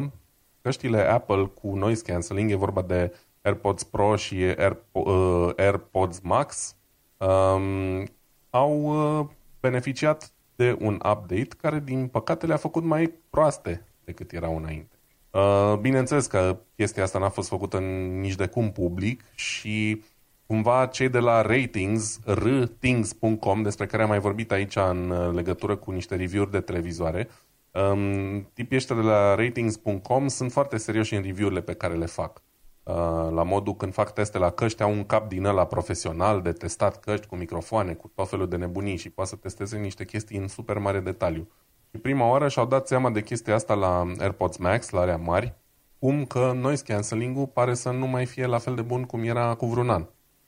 [0.60, 6.76] căștile Apple cu noise cancelling, e vorba de AirPods Pro și Air, uh, AirPods Max,
[7.16, 8.06] um,
[8.50, 9.26] au uh,
[9.60, 14.98] beneficiat de un update care, din păcate, le-a făcut mai proaste decât erau înainte.
[15.30, 20.02] Uh, bineînțeles că chestia asta n-a fost făcută nici de cum public și
[20.46, 25.76] cumva cei de la ratings, rtings.com, despre care am mai vorbit aici în uh, legătură
[25.76, 27.28] cu niște review-uri de televizoare,
[27.70, 32.42] um, tipii ăștia de la ratings.com sunt foarte serioși în review-urile pe care le fac.
[32.82, 32.94] Uh,
[33.30, 37.00] la modul când fac teste la căști, au un cap din ăla profesional de testat
[37.00, 40.48] căști cu microfoane, cu tot felul de nebunii și poate să testeze niște chestii în
[40.48, 41.48] super mare detaliu.
[41.90, 45.54] Și prima oară și-au dat seama de chestia asta la AirPods Max, la alea mari,
[45.98, 49.54] cum că noise cancelling-ul pare să nu mai fie la fel de bun cum era
[49.54, 50.06] cu vreun an.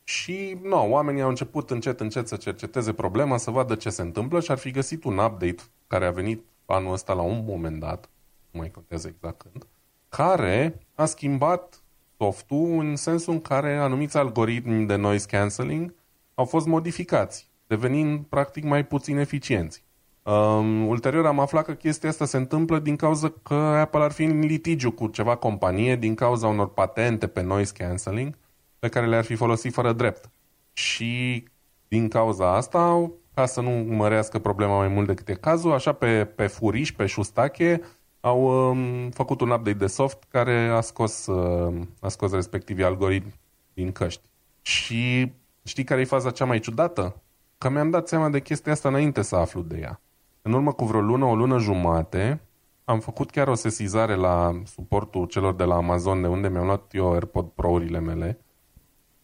[0.09, 4.03] Și, nu, no, oamenii au început încet, încet să cerceteze problema, să vadă ce se
[4.03, 7.81] întâmplă și ar fi găsit un update care a venit anul ăsta la un moment
[7.81, 8.11] dat,
[8.51, 9.66] nu mai contează exact când,
[10.09, 11.83] care a schimbat
[12.19, 15.95] softul în sensul în care anumiți algoritmi de noise cancelling
[16.35, 19.85] au fost modificați, devenind practic mai puțin eficienți.
[20.23, 24.23] Um, ulterior am aflat că chestia asta se întâmplă din cauza că Apple ar fi
[24.23, 28.38] în litigiu cu ceva companie din cauza unor patente pe noise cancelling
[28.87, 30.31] pe care le-ar fi folosit fără drept.
[30.72, 31.44] Și
[31.88, 36.25] din cauza asta, ca să nu mărească problema mai mult decât e cazul, așa pe,
[36.25, 37.81] pe furiș, pe șustache,
[38.20, 43.35] au um, făcut un update de soft care a scos, uh, a scos respectivii algoritmi
[43.75, 44.29] din căști.
[44.62, 45.33] Și
[45.64, 47.22] știi care e faza cea mai ciudată?
[47.59, 50.01] Că mi-am dat seama de chestia asta înainte să aflu de ea.
[50.42, 52.40] În urmă cu vreo lună, o lună jumate,
[52.85, 56.94] am făcut chiar o sesizare la suportul celor de la Amazon, de unde mi-am luat
[56.94, 58.38] eu AirPod Pro-urile mele,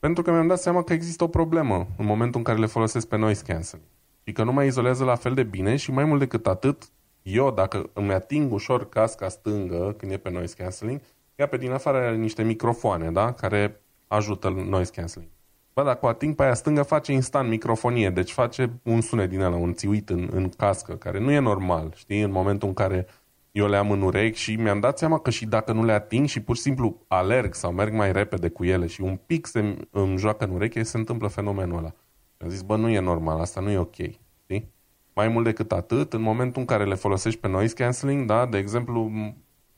[0.02, 3.06] pentru că mi-am dat seama că există o problemă în momentul în care le folosesc
[3.08, 3.88] pe noise cancelling.
[4.24, 6.88] Și că nu mai izolează la fel de bine și mai mult decât atât,
[7.22, 11.00] eu, dacă îmi ating ușor casca stângă când e pe noise cancelling,
[11.34, 13.32] ea pe din afară are niște microfoane, da?
[13.32, 15.30] Care ajută noise cancelling.
[15.74, 19.40] Bă, dacă o ating pe aia stângă, face instant microfonie, deci face un sunet din
[19.40, 23.06] ăla, un țiuit în, în cască, care nu e normal, știi, în momentul în care
[23.52, 26.26] eu le am în urechi și mi-am dat seama că și dacă nu le ating
[26.26, 29.76] și pur și simplu alerg sau merg mai repede cu ele și un pic se
[29.90, 31.92] îmi joacă în ureche, se întâmplă fenomenul ăla.
[32.38, 33.94] Am zis, bă, nu e normal, asta nu e ok.
[34.42, 34.72] Știi?
[35.14, 38.58] Mai mult decât atât, în momentul în care le folosești pe noise cancelling, da, de
[38.58, 39.12] exemplu,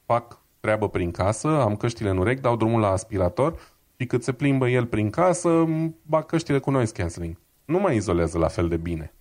[0.04, 3.58] fac treabă prin casă, am căștile în urechi, dau drumul la aspirator
[3.96, 5.64] și cât se plimbă el prin casă,
[6.02, 7.36] bag căștile cu noise cancelling.
[7.64, 9.14] Nu mai izolează la fel de bine.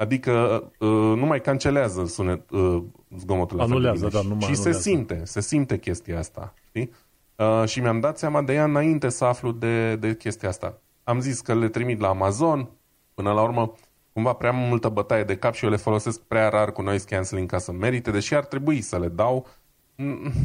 [0.00, 0.16] Știi?
[0.16, 2.82] Adică uh, nu mai cancelează sunet, uh,
[3.18, 4.28] zgomotul anulează, la fel de bine.
[4.28, 4.80] Da, nu mai și anulează.
[4.80, 6.54] se simte, se simte chestia asta.
[6.68, 6.90] Știi?
[7.36, 10.78] Uh, și mi-am dat seama de ea înainte să aflu de, de chestia asta.
[11.04, 12.68] Am zis că le trimit la Amazon,
[13.14, 13.72] până la urmă
[14.12, 17.48] cumva prea multă bătaie de cap și eu le folosesc prea rar cu noise cancelling
[17.48, 19.46] ca să merite, deși ar trebui să le dau.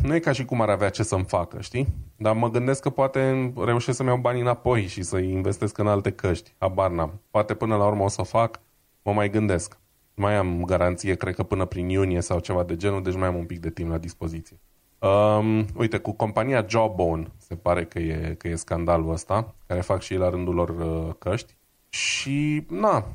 [0.03, 1.87] Nu e ca și cum ar avea ce să-mi facă, știi?
[2.15, 6.11] Dar mă gândesc că poate reușesc să-mi iau banii înapoi și să-i investesc în alte
[6.11, 6.53] căști.
[6.57, 7.21] Habar n-am.
[7.31, 8.59] Poate până la urmă o să o fac,
[9.03, 9.77] mă mai gândesc.
[10.15, 13.35] Mai am garanție, cred că până prin iunie sau ceva de genul, deci mai am
[13.35, 14.59] un pic de timp la dispoziție.
[14.99, 20.01] Um, uite, cu compania Jawbone se pare că e, că e scandalul ăsta, care fac
[20.01, 21.55] și la rândul lor uh, căști.
[21.89, 23.05] Și, na,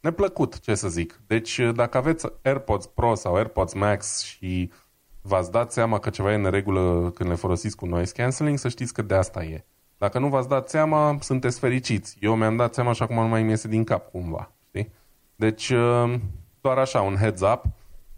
[0.00, 1.20] neplăcut, ce să zic.
[1.26, 4.70] Deci, dacă aveți AirPods Pro sau AirPods Max și
[5.22, 8.68] v-ați dat seama că ceva e în regulă când le folosiți cu noise cancelling, să
[8.68, 9.64] știți că de asta e.
[9.98, 12.16] Dacă nu v-ați dat seama, sunteți fericiți.
[12.20, 14.52] Eu mi-am dat seama și acum nu mai mi iese din cap cumva.
[15.42, 15.50] Știi?
[15.50, 16.14] Deci, uh,
[16.60, 17.64] doar așa, un heads up.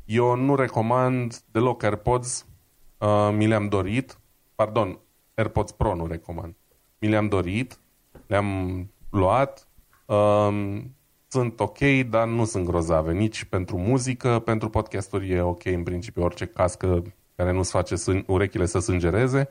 [0.04, 2.46] Eu nu recomand deloc AirPods.
[2.98, 4.18] Uh, mi le-am dorit.
[4.54, 4.98] Pardon,
[5.34, 6.54] AirPods Pro nu recomand.
[6.98, 7.78] Mi le-am dorit.
[8.26, 9.68] Le-am luat.
[10.06, 10.94] Um,
[11.28, 13.12] sunt ok, dar nu sunt grozave.
[13.12, 17.02] Nici pentru muzică, pentru podcasturi e ok în principiu orice cască
[17.36, 19.48] care nu-ți face sân- urechile să sângereze.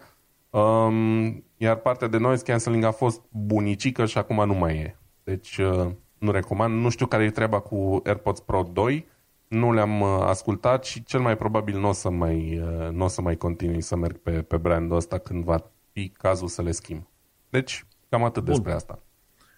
[0.49, 4.97] Um, iar partea de noise cancelling a fost bunicică și acum nu mai e.
[5.23, 5.91] Deci uh,
[6.23, 6.81] nu recomand.
[6.81, 9.07] Nu știu care e treaba cu AirPods Pro 2.
[9.47, 13.21] Nu le-am uh, ascultat și cel mai probabil nu o să mai, uh, n-o să
[13.21, 17.07] mai continui să merg pe, pe brandul ăsta când va fi cazul să le schimb.
[17.49, 18.53] Deci, cam atât Bun.
[18.53, 18.99] despre asta.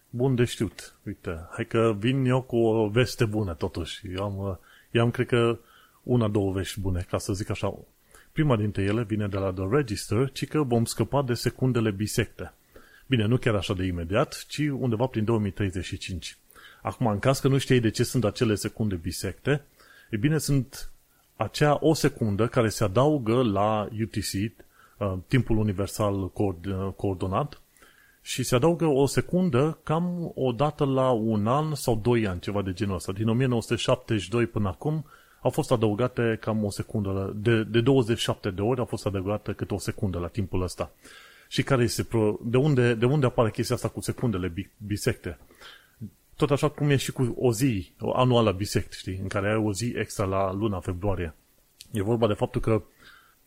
[0.09, 0.99] Bun de știut.
[1.05, 4.01] Uite, hai că vin eu cu o veste bună totuși.
[4.15, 4.59] Eu am,
[4.91, 5.59] eu am cred că
[6.03, 7.77] una, două vești bune, ca să zic așa.
[8.31, 12.53] Prima dintre ele vine de la The Register, ci că vom scăpa de secundele bisecte.
[13.07, 16.37] Bine, nu chiar așa de imediat, ci undeva prin 2035.
[16.85, 19.65] Acum, în caz că nu știi de ce sunt acele secunde bisecte,
[20.09, 20.91] e bine, sunt
[21.35, 26.31] acea o secundă care se adaugă la UTC, uh, timpul universal
[26.95, 27.61] coordonat,
[28.21, 32.61] și se adaugă o secundă cam o dată la un an sau doi ani, ceva
[32.61, 33.11] de genul ăsta.
[33.11, 35.05] Din 1972 până acum
[35.41, 39.73] au fost adăugate cam o secundă, de, de 27 de ori au fost adăugate câte
[39.73, 40.91] o secundă la timpul ăsta.
[41.47, 44.53] Și care este, pro, de, unde, de unde apare chestia asta cu secundele
[44.85, 45.37] bisecte?
[46.35, 49.73] Tot așa cum e și cu o zi anuală bisect, știi, în care ai o
[49.73, 51.35] zi extra la luna februarie.
[51.91, 52.83] E vorba de faptul că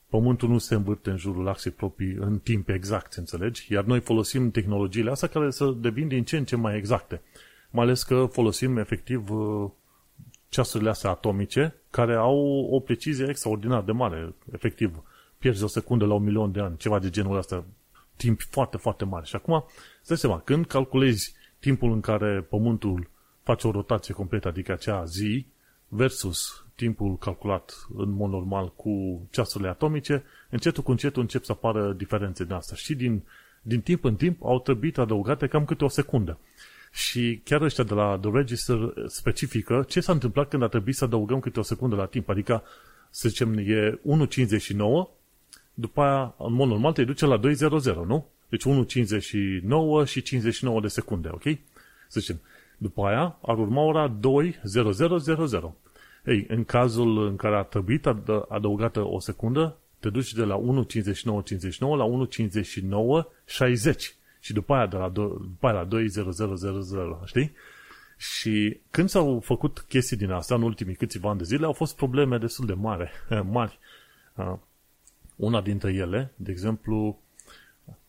[0.09, 3.73] Pământul nu se învârte în jurul axei proprii în timp exact, înțelegi?
[3.73, 7.23] Iar noi folosim tehnologiile astea care să devin din ce în ce mai exacte.
[7.71, 9.71] Mai ales că folosim efectiv uh,
[10.49, 14.35] ceasurile astea atomice care au o precizie extraordinar de mare.
[14.53, 15.03] Efectiv,
[15.39, 17.65] pierzi o secundă la un milion de ani, ceva de genul ăsta.
[18.17, 19.25] Timp foarte, foarte mare.
[19.25, 19.65] Și acum,
[20.03, 23.11] stai seama, când calculezi timpul în care Pământul
[23.43, 25.47] face o rotație completă, adică acea zi,
[25.89, 31.93] versus timpul calculat în mod normal cu ceasurile atomice, încetul cu încetul încep să apară
[31.93, 32.75] diferențe de asta.
[32.75, 33.23] Și din,
[33.63, 36.39] din timp în timp au trebuit adăugate cam câte o secundă.
[36.93, 41.05] Și chiar ăștia de la The Register specifică ce s-a întâmplat când a trebuit să
[41.05, 42.29] adăugăm câte o secundă la timp.
[42.29, 42.63] Adică,
[43.11, 44.77] să zicem, e 1.59,
[45.75, 48.27] după aia, în mod normal, te duce la 2.00, nu?
[48.49, 51.43] Deci 1.59 și 59 de secunde, ok?
[52.09, 52.41] Să zicem.
[52.79, 55.73] După aia ar urma ora 2.0000.
[56.25, 58.07] Ei, în cazul în care a trebuit
[58.49, 62.27] adăugată o secundă, te duci de la 1.59.59 la
[63.93, 63.97] 1.59.60
[64.41, 65.89] și după aia, de la, după aia la
[67.23, 67.53] 2.0000, știi?
[68.17, 71.97] Și când s-au făcut chestii din asta în ultimii câțiva ani de zile, au fost
[71.97, 73.11] probleme destul de mari.
[73.51, 73.79] mari.
[75.37, 77.23] Una dintre ele, de exemplu,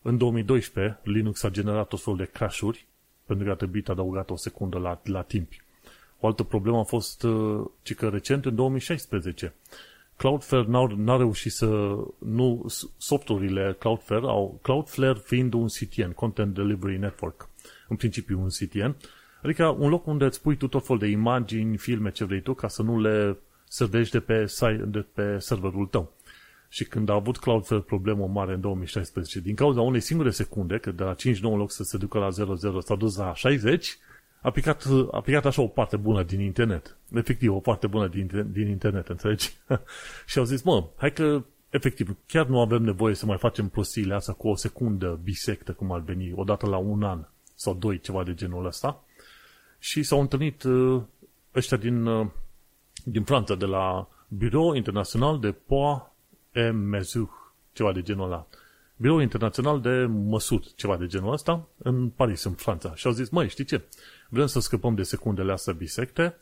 [0.02, 2.86] în 2012, Linux a generat tot felul de crash-uri
[3.26, 5.52] pentru că a trebuit adăugată o secundă la, la timp.
[6.20, 9.54] O altă problemă a fost, uh, ci că recent, în 2016,
[10.16, 11.96] Cloudflare n-a reușit să...
[12.18, 17.48] Nu, softurile Cloudflare, au, Cloudflare fiind un CTN, Content Delivery Network,
[17.88, 18.96] în principiu un CTN,
[19.42, 22.54] adică un loc unde îți pui tu tot fel de imagini, filme, ce vrei tu,
[22.54, 23.36] ca să nu le
[23.68, 26.12] servești de pe, site, de pe serverul tău.
[26.72, 30.90] Și când a avut Cloudflare problemă mare în 2016, din cauza unei singure secunde, că
[30.90, 33.98] de la 5-9 loc să se ducă la 0-0 s-a dus la 60,
[34.40, 36.96] a picat, a picat așa o parte bună din internet.
[37.14, 39.52] Efectiv, o parte bună din, din internet, înțelegi?
[40.26, 44.14] și au zis, mă, hai că, efectiv, chiar nu avem nevoie să mai facem prostiile
[44.14, 48.24] astea cu o secundă bisectă, cum ar veni, odată la un an sau doi, ceva
[48.24, 49.04] de genul ăsta.
[49.78, 51.02] Și s-au întâlnit uh,
[51.54, 52.26] ăștia din, uh,
[53.04, 56.09] din Franța, de la Bureau Internațional de Poa
[56.52, 57.30] et Mesure,
[57.72, 58.46] ceva de genul ăla.
[58.96, 62.94] Birou Internațional de Măsuri, ceva de genul ăsta, în Paris, în Franța.
[62.94, 63.82] Și au zis, măi, știi ce?
[64.28, 66.36] Vrem să scăpăm de secundele astea bisecte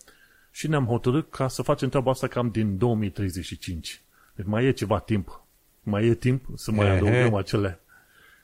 [0.50, 4.02] și ne-am hotărât ca să facem treaba asta cam din 2035.
[4.34, 5.42] Deci mai e ceva timp.
[5.82, 7.80] Mai e timp să mai adăugăm acele.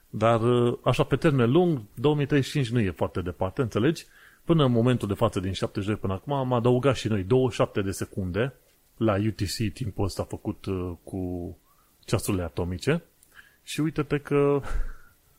[0.08, 4.06] Dar uh, așa pe termen lung, 2035 nu e foarte departe, înțelegi?
[4.44, 7.90] Până în momentul de față din 72 până acum am adăugat și noi 27 de
[7.90, 8.54] secunde
[8.96, 11.56] la UTC timpul ăsta făcut uh, cu
[12.04, 13.02] ceasurile atomice
[13.62, 14.60] și uite-te că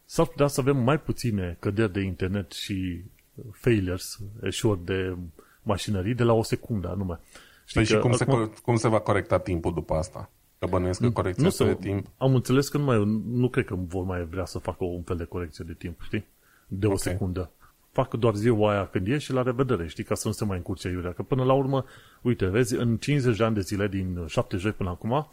[0.06, 3.04] s-ar putea să avem mai puține căderi de internet și
[3.52, 5.18] failures, eșuri de
[5.62, 7.20] mașinării de la o secundă anume.
[7.66, 8.52] Știi păi și cum, acum...
[8.54, 10.30] se, cum se va corecta timpul după asta?
[10.60, 12.08] Că bănuiesc că corecția nu să, de timp...
[12.18, 15.18] Am înțeles că nu, mai, nu cred că vor mai vrea să facă un fel
[15.18, 16.26] de corecție de timp, știi?
[16.68, 17.12] De o okay.
[17.12, 17.52] secundă.
[17.96, 20.58] Fac doar ziua aia când e și la revedere, știi, ca să nu se mai
[20.58, 21.12] încurce iurea.
[21.14, 21.86] Că până la urmă,
[22.22, 25.30] uite, vezi, în 50 de ani de zile, din 70 până acum,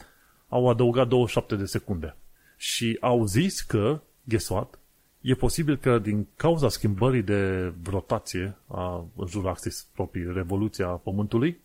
[0.48, 2.16] au adăugat 27 de secunde.
[2.57, 4.79] Și au zis că, guess what,
[5.20, 11.61] e posibil că din cauza schimbării de rotație a, în jurul axei proprii, revoluția Pământului,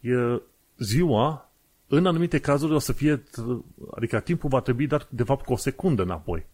[0.00, 0.40] e,
[0.78, 1.50] ziua,
[1.86, 3.22] în anumite cazuri, o să fie,
[3.94, 6.46] adică timpul va trebui dat, de fapt, cu o secundă înapoi.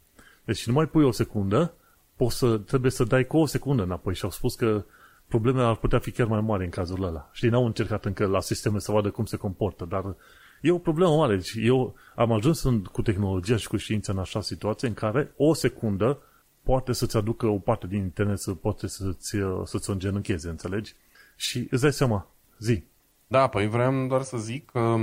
[0.45, 1.75] Deci nu mai pui o secundă,
[2.23, 4.85] poți să, trebuie să dai cu o secundă înapoi și au spus că
[5.29, 7.31] problemele ar putea fi chiar mai mari în cazul ăla.
[7.33, 10.17] Știi, n-au încercat încă la sisteme să vadă cum se comportă, dar
[10.61, 11.37] e o problemă mare.
[11.37, 15.33] Deci eu am ajuns în, cu tehnologia și cu știința în așa situație în care
[15.37, 16.19] o secundă
[16.63, 20.95] poate să-ți aducă o parte din internet, să poate să-ți, să-ți o îngenuncheze, înțelegi?
[21.37, 22.27] Și îți dai seama,
[22.59, 22.83] zi.
[23.27, 24.97] Da, păi vreau doar să zic că,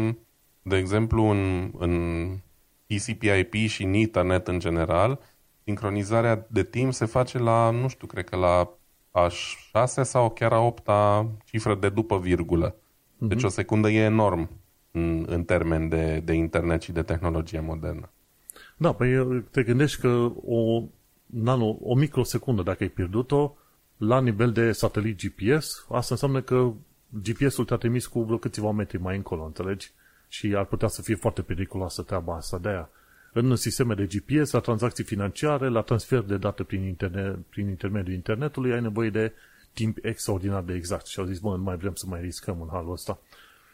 [0.61, 2.27] de exemplu, în, în
[2.87, 5.19] TCP/IP și în internet în general,
[5.69, 8.73] sincronizarea de timp se face la, nu știu, cred că la
[9.11, 12.73] a șasea sau chiar a opta cifră de după virgulă.
[12.73, 13.27] Uh-huh.
[13.27, 14.49] Deci o secundă e enorm
[14.91, 18.09] în, în termen de, de internet și de tehnologie modernă.
[18.77, 20.83] Da, păi te gândești că o,
[21.25, 23.55] nano, o microsecundă, dacă ai pierdut-o,
[23.97, 26.71] la nivel de satelit GPS, asta înseamnă că
[27.23, 29.91] GPS-ul te-a trimis cu vreo câțiva metri mai încolo, înțelegi?
[30.27, 32.89] Și ar putea să fie foarte periculoasă treaba asta de aia.
[33.33, 38.15] În sisteme de GPS, la tranzacții financiare, la transfer de date prin, internet, prin intermediul
[38.15, 39.33] internetului, ai nevoie de
[39.73, 41.05] timp extraordinar de exact.
[41.05, 43.19] Și au zis, bă, nu mai vrem să mai riscăm în halul ăsta.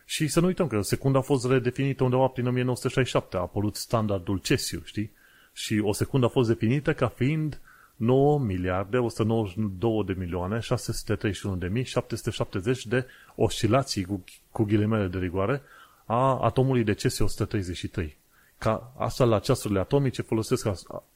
[0.06, 4.38] Și să nu uităm că secunda a fost redefinită undeva prin 1967, a apărut standardul
[4.38, 5.12] Cesiu, știi?
[5.54, 7.62] Și o secundă a fost definită ca fiind
[7.96, 15.18] 9 miliarde 192 de milioane 631 de mii 770 de oscilații cu, cu ghilimele de
[15.18, 15.62] rigoare
[16.06, 18.18] a atomului de cesiu 133.
[18.66, 20.68] Ca asta la ceasurile atomice folosesc,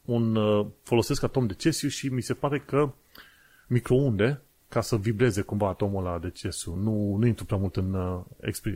[0.05, 2.93] un, uh, folosesc atom de cesiu și mi se pare că
[3.67, 6.75] microunde ca să vibreze cumva atomul ăla de cesiu.
[6.75, 8.21] Nu, nu intru prea mult în uh,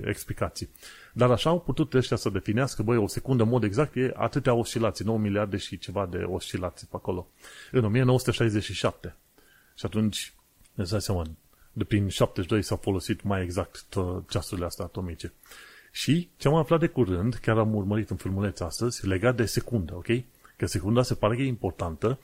[0.04, 0.70] explicații.
[1.14, 4.54] Dar așa au putut ăștia să definească, băi, o secundă, în mod exact, e atâtea
[4.54, 7.28] oscilații, 9 miliarde și ceva de oscilații pe acolo.
[7.72, 9.16] În 1967.
[9.76, 10.34] Și atunci,
[10.76, 11.24] îți dai seama,
[11.74, 13.86] de prin 72 s-au folosit mai exact
[14.30, 15.34] ceasurile astea atomice.
[15.96, 19.96] Și ce am aflat de curând, chiar am urmărit în filmuleț astăzi, legat de secundă,
[19.96, 20.08] ok?
[20.58, 22.20] Că secunda se pare că e importantă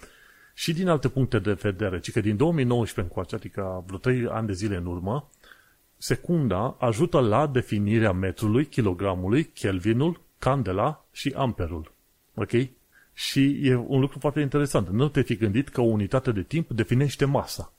[0.53, 4.47] și din alte puncte de vedere, ci că din 2019 încoace, adică vreo 3 ani
[4.47, 5.29] de zile în urmă,
[5.97, 11.91] secunda ajută la definirea metrului, kilogramului, kelvinul, candela și amperul.
[12.33, 12.51] Ok?
[13.13, 14.89] Și e un lucru foarte interesant.
[14.89, 17.73] Nu te fi gândit că o unitate de timp definește masa.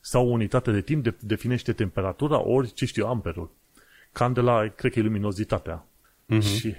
[0.00, 3.50] Sau o unitate de timp definește temperatura, ori, ce știu, amperul.
[4.12, 5.86] Candela, cred că e luminozitatea.
[6.28, 6.42] Uh-huh.
[6.42, 6.74] Și,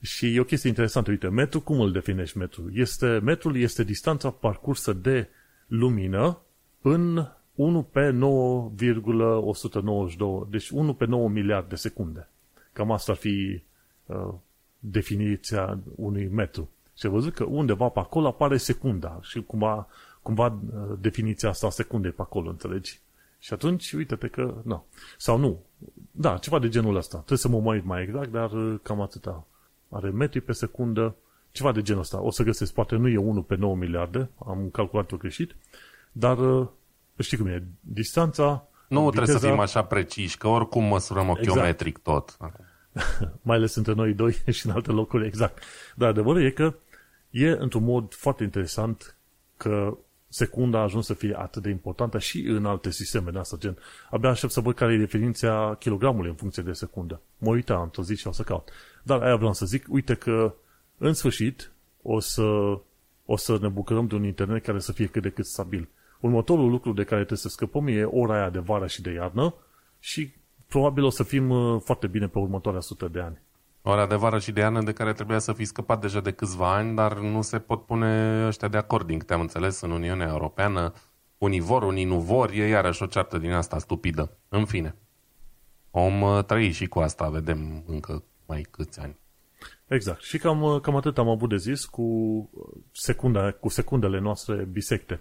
[0.14, 1.10] și e o chestie interesantă.
[1.10, 2.70] Uite, metru, cum îl definești metrul?
[2.74, 5.28] Este, metrul este distanța parcursă de
[5.66, 6.38] lumină
[6.82, 12.28] în 1 pe 9,192, deci 1 pe 9 miliarde de secunde.
[12.72, 13.62] Cam asta ar fi
[14.06, 14.34] uh,
[14.78, 16.70] definiția unui metru.
[16.98, 19.88] Și ai văzut că undeva pe acolo apare secunda și cumva,
[20.22, 20.60] cumva uh,
[21.00, 23.00] definiția asta a secundei pe acolo, înțelegi?
[23.42, 24.84] Și atunci, uite-te că, nu.
[25.18, 25.62] Sau nu.
[26.10, 27.16] Da, ceva de genul ăsta.
[27.16, 29.46] Trebuie să mă mai mai exact, dar uh, cam atâta.
[29.88, 31.14] Are metri pe secundă,
[31.52, 32.22] ceva de genul ăsta.
[32.22, 35.54] O să găsesc, poate nu e 1 pe 9 miliarde, am calculat-o greșit,
[36.12, 36.68] dar uh,
[37.18, 38.68] știi cum e, distanța...
[38.88, 39.10] Nu viteza...
[39.10, 42.36] trebuie să fim așa preciși, că oricum măsurăm ochiometric exact.
[42.36, 42.52] tot.
[43.42, 45.62] mai ales între noi doi și în alte locuri, exact.
[45.96, 46.74] Dar adevărul e că
[47.30, 49.16] e într-un mod foarte interesant
[49.56, 49.96] că
[50.32, 53.78] secunda a ajuns să fie atât de importantă și în alte sisteme de asta, gen,
[54.10, 57.20] abia aștept să văd care e definiția kilogramului în funcție de secundă.
[57.38, 58.70] Mă uita într-o zi și o să caut.
[59.02, 60.54] Dar aia vreau să zic, uite că
[60.98, 62.78] în sfârșit o să,
[63.24, 65.88] o să ne bucurăm de un internet care să fie cât de cât stabil.
[66.20, 69.54] Următorul lucru de care trebuie să scăpăm e ora aia de vară și de iarnă
[69.98, 70.32] și
[70.66, 73.40] probabil o să fim uh, foarte bine pe următoarea sută de ani.
[73.82, 76.74] Ora de vară și de iarnă de care trebuia să fi scăpat deja de câțiva
[76.74, 80.28] ani, dar nu se pot pune ăștia de acord, din câte am înțeles, în Uniunea
[80.28, 80.92] Europeană.
[81.38, 84.30] Unii vor, unii nu vor, e iarăși o ceartă din asta stupidă.
[84.48, 84.94] În fine,
[85.90, 89.16] om uh, trăi și cu asta, vedem încă mai câți ani.
[89.86, 90.22] Exact.
[90.22, 92.50] Și cam, uh, cam atât am avut de zis cu,
[92.92, 95.20] secunda, cu secundele noastre bisecte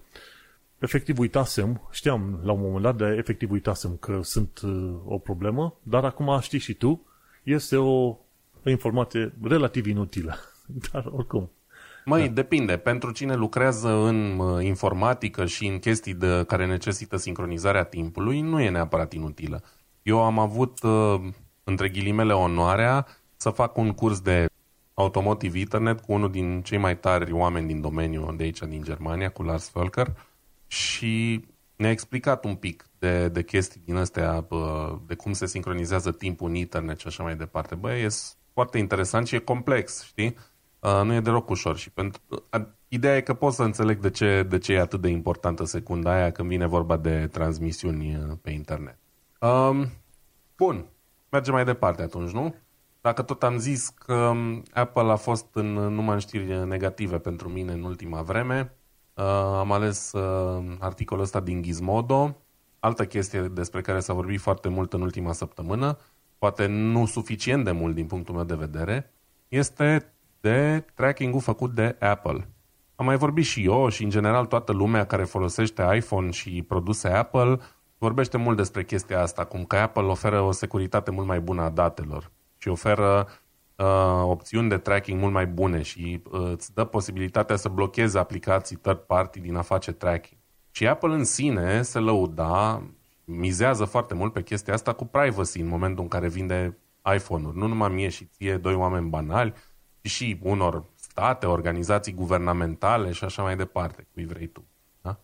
[0.81, 5.77] efectiv uitasem, știam la un moment dat, de efectiv uitasem că sunt uh, o problemă,
[5.83, 7.05] dar acum știi și tu,
[7.43, 8.17] este o,
[8.65, 10.35] o informație relativ inutilă.
[10.91, 11.51] Dar oricum.
[12.05, 12.33] Măi, da.
[12.33, 12.77] depinde.
[12.77, 18.61] Pentru cine lucrează în uh, informatică și în chestii de, care necesită sincronizarea timpului, nu
[18.61, 19.63] e neapărat inutilă.
[20.03, 21.21] Eu am avut, uh,
[21.63, 24.45] între ghilimele, onoarea să fac un curs de
[24.93, 29.29] Automotive Internet cu unul din cei mai tari oameni din domeniu de aici, din Germania,
[29.29, 30.13] cu Lars Völker
[30.67, 31.45] și
[31.75, 34.47] ne-a explicat un pic de, de chestii din astea,
[35.07, 37.75] de cum se sincronizează timpul în internet și așa mai departe.
[37.75, 38.07] Bă, e
[38.53, 40.37] foarte interesant și e complex, știi?
[41.03, 42.21] Nu e deloc ușor și pentru...
[42.87, 46.11] Ideea e că pot să înțeleg de ce, de ce e atât de importantă secunda
[46.13, 48.97] aia când vine vorba de transmisiuni pe internet.
[49.39, 49.87] Um,
[50.57, 50.85] bun,
[51.29, 52.55] mergem mai departe atunci, nu?
[53.01, 54.33] Dacă tot am zis că
[54.73, 58.75] Apple a fost în numai în știri negative pentru mine în ultima vreme,
[59.13, 59.27] Uh,
[59.57, 62.37] am ales uh, articolul ăsta din Gizmodo
[62.79, 65.97] altă chestie despre care s-a vorbit foarte mult în ultima săptămână,
[66.41, 69.13] poate nu suficient de mult din punctul meu de vedere,
[69.47, 72.49] este de tracking-ul făcut de Apple.
[72.95, 77.07] Am mai vorbit și eu și în general toată lumea care folosește iPhone și produse
[77.07, 77.59] Apple
[77.97, 81.69] vorbește mult despre chestia asta, cum că Apple oferă o securitate mult mai bună a
[81.69, 83.27] datelor și oferă
[83.75, 88.75] uh, opțiuni de tracking mult mai bune și uh, îți dă posibilitatea să blochezi aplicații
[88.75, 90.39] third party din a face tracking.
[90.71, 92.83] Și Apple în sine se lăuda,
[93.31, 96.77] mizează foarte mult pe chestia asta cu privacy în momentul în care vinde
[97.15, 97.57] iPhone-uri.
[97.57, 99.53] Nu numai mie și ție, doi oameni banali,
[100.01, 104.65] ci și unor state, organizații guvernamentale și așa mai departe, cui vrei tu.
[105.01, 105.19] Da?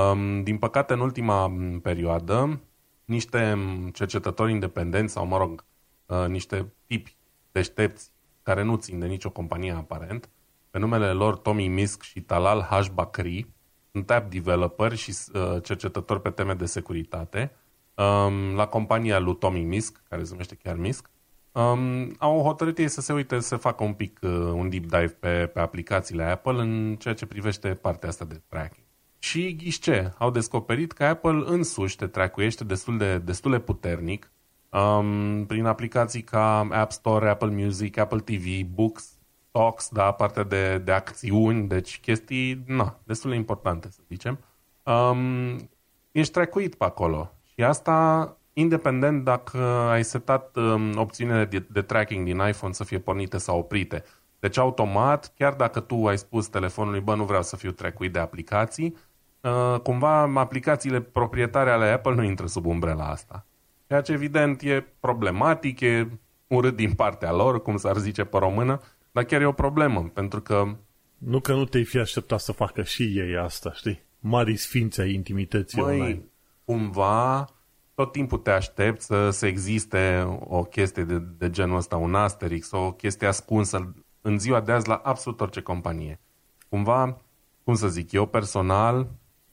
[0.00, 1.52] Um, din păcate, în ultima
[1.82, 2.60] perioadă,
[3.04, 3.58] niște
[3.92, 5.64] cercetători independenți sau, mă rog,
[6.06, 7.16] uh, niște tipi
[7.52, 10.28] deștepți care nu țin de nicio companie aparent,
[10.70, 13.46] pe numele lor Tommy Misk și Talal Hashbakri,
[13.92, 17.52] sunt app developer și uh, cercetători pe teme de securitate
[17.94, 21.10] um, la compania lui Tommy Misk, care se numește chiar Misk,
[21.52, 25.16] um, au hotărât ei să se uite să facă un pic uh, un deep dive
[25.20, 28.84] pe, pe aplicațiile Apple în ceea ce privește partea asta de tracking.
[29.18, 30.12] Și ghiși ce?
[30.18, 34.32] Au descoperit că Apple însuși te trackuiește destul de, destul de puternic
[34.70, 39.19] um, prin aplicații ca App Store, Apple Music, Apple TV, Books,
[39.50, 44.38] Talks, da, partea de, de acțiuni, deci chestii, na, destul de importante, să zicem.
[44.84, 45.70] Um,
[46.12, 47.32] ești trackuit pe acolo.
[47.54, 49.58] Și asta independent dacă
[49.90, 54.04] ai setat um, opțiunile de, de tracking din iPhone să fie pornite sau oprite.
[54.40, 58.18] Deci automat, chiar dacă tu ai spus telefonului, bă, nu vreau să fiu trecuit de
[58.18, 58.96] aplicații,
[59.40, 63.44] uh, cumva aplicațiile proprietare ale Apple nu intră sub umbrela asta.
[63.86, 66.08] Ceea ce evident e problematic, e
[66.46, 68.80] urât din partea lor, cum s-ar zice pe română,
[69.12, 70.76] dar chiar e o problemă, pentru că...
[71.18, 74.02] Nu că nu te-ai fi așteptat să facă și ei asta, știi?
[74.18, 76.22] Mari sfințe ai intimității Măi, online.
[76.64, 77.46] cumva
[77.94, 82.70] tot timpul te aștepți să, să existe o chestie de, de genul ăsta, un asterix,
[82.70, 86.20] o chestie ascunsă în ziua de azi la absolut orice companie.
[86.68, 87.16] Cumva,
[87.64, 89.10] cum să zic, eu personal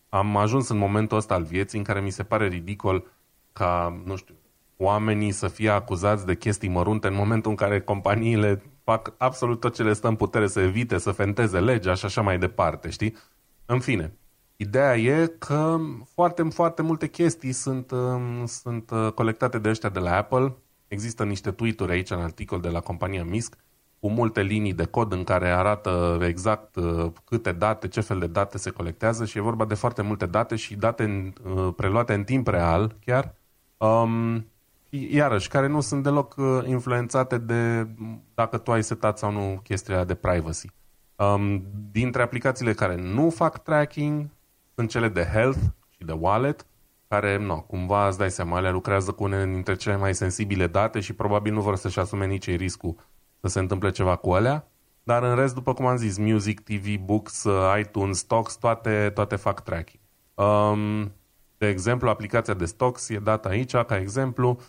[0.10, 3.12] am ajuns în momentul ăsta al vieții în care mi se pare ridicol
[3.53, 4.36] ca, nu știu,
[4.78, 9.76] oamenii să fie acuzați de chestii mărunte în momentul în care companiile fac absolut tot
[9.76, 13.16] ce le stă în putere să evite, să fenteze legea și așa mai departe, știi?
[13.66, 14.14] În fine,
[14.60, 15.78] Ideea e că
[16.14, 20.56] foarte, foarte multe chestii sunt, um, sunt uh, colectate de ăștia de la Apple.
[20.88, 23.56] Există niște tweet-uri aici în articol de la compania MISC
[24.00, 28.28] cu multe linii de cod în care arată exact uh, câte date, ce fel de
[28.28, 32.24] date se colectează și e vorba de foarte multe date și date uh, preluate în
[32.24, 33.36] timp real chiar.
[33.78, 34.46] Um,
[34.90, 36.36] iarăși, care nu sunt deloc
[36.66, 37.88] influențate de
[38.34, 40.68] dacă tu ai setat sau nu chestia de privacy.
[41.16, 44.30] Um, dintre aplicațiile care nu fac tracking,
[44.76, 45.60] sunt cele de health
[45.90, 46.66] și de wallet,
[47.08, 51.00] care, no, cumva îți dai seama, ele lucrează cu unele dintre cele mai sensibile date
[51.00, 52.96] și probabil nu vor să-și asume nici ei riscul
[53.42, 54.68] să se întâmple ceva cu alea.
[55.04, 57.48] Dar în rest, după cum am zis, Music, TV, Books,
[57.80, 60.02] iTunes, Stocks, toate, toate fac tracking.
[60.34, 61.12] Um,
[61.58, 64.64] de exemplu, aplicația de Stocks e dată aici, ca exemplu, uh,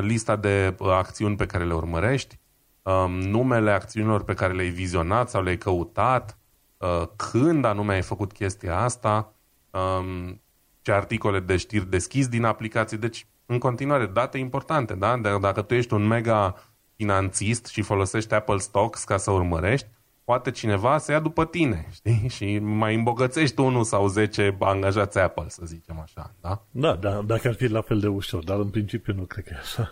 [0.00, 2.38] lista de uh, acțiuni pe care le urmărești,
[2.82, 6.38] um, numele acțiunilor pe care le-ai vizionat sau le-ai căutat,
[6.76, 9.32] uh, când anume ai făcut chestia asta,
[9.70, 10.40] um,
[10.82, 12.96] ce articole de știri deschizi din aplicație.
[12.96, 15.16] Deci, în continuare, date importante, da?
[15.40, 16.54] Dacă tu ești un mega
[16.96, 19.88] finanțist și folosești Apple Stocks ca să urmărești,
[20.26, 22.28] poate cineva să ia după tine, știi?
[22.28, 26.62] Și mai îmbogățești unul sau zece angajați Apple, să zicem așa, da?
[26.70, 29.52] Da, da, dacă ar fi la fel de ușor, dar în principiu nu cred că
[29.54, 29.90] e așa.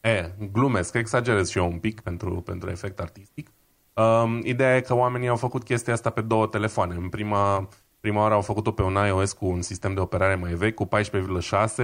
[0.10, 3.50] e, glumesc, exagerez și eu un pic pentru, pentru efect artistic.
[3.92, 6.94] Um, ideea e că oamenii au făcut chestia asta pe două telefoane.
[6.94, 7.68] În prima
[8.04, 10.88] Prima oară au făcut-o pe un iOS cu un sistem de operare mai vechi, cu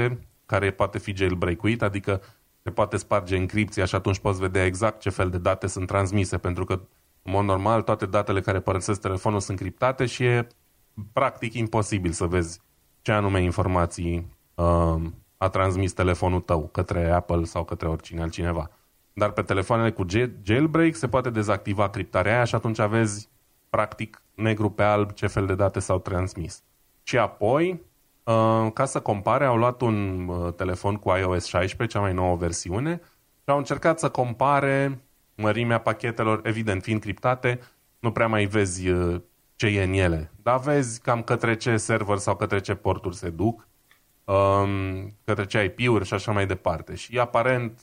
[0.03, 0.11] 14,6,
[0.46, 2.22] care poate fi jailbreak-uit, adică
[2.62, 6.38] se poate sparge încripția și atunci poți vedea exact ce fel de date sunt transmise,
[6.38, 6.80] pentru că,
[7.22, 10.46] în mod normal, toate datele care părăsesc telefonul sunt criptate și e
[11.12, 12.60] practic imposibil să vezi
[13.02, 15.02] ce anume informații uh,
[15.36, 18.70] a transmis telefonul tău către Apple sau către oricine altcineva.
[19.12, 20.06] Dar pe telefoanele cu
[20.42, 23.28] jailbreak se poate dezactiva criptarea aia și atunci vezi
[23.70, 26.62] practic negru pe alb ce fel de date s-au transmis.
[27.02, 27.70] Și apoi,
[28.24, 32.36] uh, ca să compare, au luat un uh, telefon cu iOS 16, cea mai nouă
[32.36, 33.00] versiune,
[33.42, 35.04] și au încercat să compare
[35.41, 37.61] mărimea pachetelor, evident, fiind criptate,
[37.99, 39.20] nu prea mai vezi uh,
[39.57, 40.32] ce e în ele.
[40.43, 43.68] Dar vezi cam către ce server sau către ce porturi se duc,
[44.24, 46.95] um, către ce IP-uri și așa mai departe.
[46.95, 47.80] Și aparent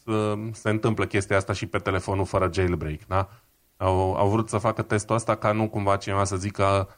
[0.51, 3.29] se întâmplă chestia asta și pe telefonul fără jailbreak, da?
[3.77, 6.89] Au, au vrut să facă testul ăsta ca nu cumva cineva să zică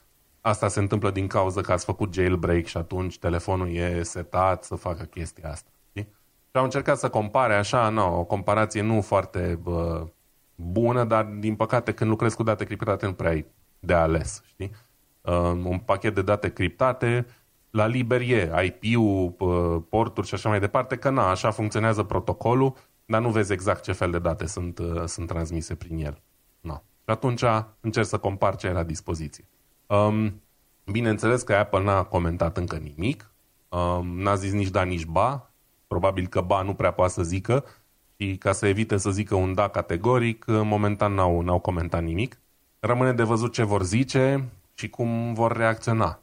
[0.41, 4.75] asta se întâmplă din cauza că ați făcut jailbreak și atunci telefonul e setat să
[4.75, 5.69] facă chestia asta.
[5.89, 6.07] Știi?
[6.43, 10.07] Și au încercat să compare așa, nu, o comparație nu foarte bă,
[10.61, 13.45] bună, dar din păcate când lucrezi cu date criptate nu prea ai
[13.79, 14.43] de ales.
[14.45, 14.71] Știi?
[15.21, 15.33] Uh,
[15.63, 17.25] un pachet de date criptate
[17.69, 19.35] la liber e IP-ul,
[19.89, 23.91] porturi și așa mai departe, că na, așa funcționează protocolul, dar nu vezi exact ce
[23.91, 26.21] fel de date sunt, uh, sunt transmise prin el.
[26.61, 26.73] Na.
[26.73, 27.43] Și atunci
[27.79, 29.47] încerc să compar ce ai la dispoziție.
[29.87, 30.41] Um,
[30.85, 33.31] bineînțeles că Apple n-a comentat încă nimic,
[33.69, 35.51] um, n-a zis nici da, nici ba,
[35.87, 37.65] probabil că ba nu prea poate să zică
[38.21, 42.39] și ca să evite să zică un da categoric, momentan n-au, n-au comentat nimic.
[42.79, 46.19] Rămâne de văzut ce vor zice și cum vor reacționa.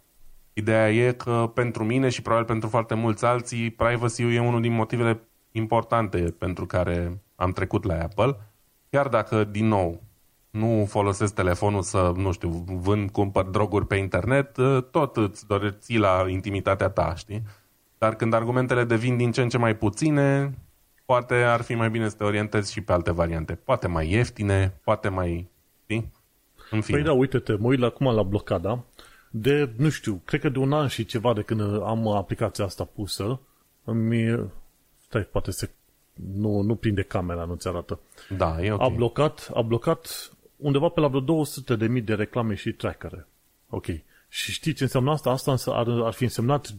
[0.52, 4.72] Ideea e că pentru mine și probabil pentru foarte mulți alții, privacy-ul e unul din
[4.72, 5.20] motivele
[5.52, 8.36] importante pentru care am trecut la Apple.
[8.90, 10.02] Chiar dacă, din nou,
[10.50, 14.56] nu folosesc telefonul să, nu știu, vând, cumpăr droguri pe internet,
[14.90, 17.42] tot îți doreți la intimitatea ta, știi?
[17.98, 20.54] Dar când argumentele devin din ce în ce mai puține,
[21.06, 23.54] poate ar fi mai bine să te orientezi și pe alte variante.
[23.54, 25.48] Poate mai ieftine, poate mai...
[25.82, 26.12] Știi?
[26.70, 26.96] În fine.
[26.96, 28.84] Păi da, uite-te, mă uit acum la blocada
[29.38, 32.84] de, nu știu, cred că de un an și ceva de când am aplicația asta
[32.84, 33.40] pusă,
[33.84, 34.50] îmi...
[34.98, 35.70] Stai, poate se...
[36.34, 38.00] Nu, nu prinde camera, nu-ți arată.
[38.36, 38.80] Da, e ok.
[38.80, 43.26] A blocat, a blocat undeva pe la vreo 200 de mii de reclame și trackere.
[43.68, 43.86] Ok.
[44.28, 45.30] Și știi ce înseamnă asta?
[45.30, 46.74] Asta ar, ar fi însemnat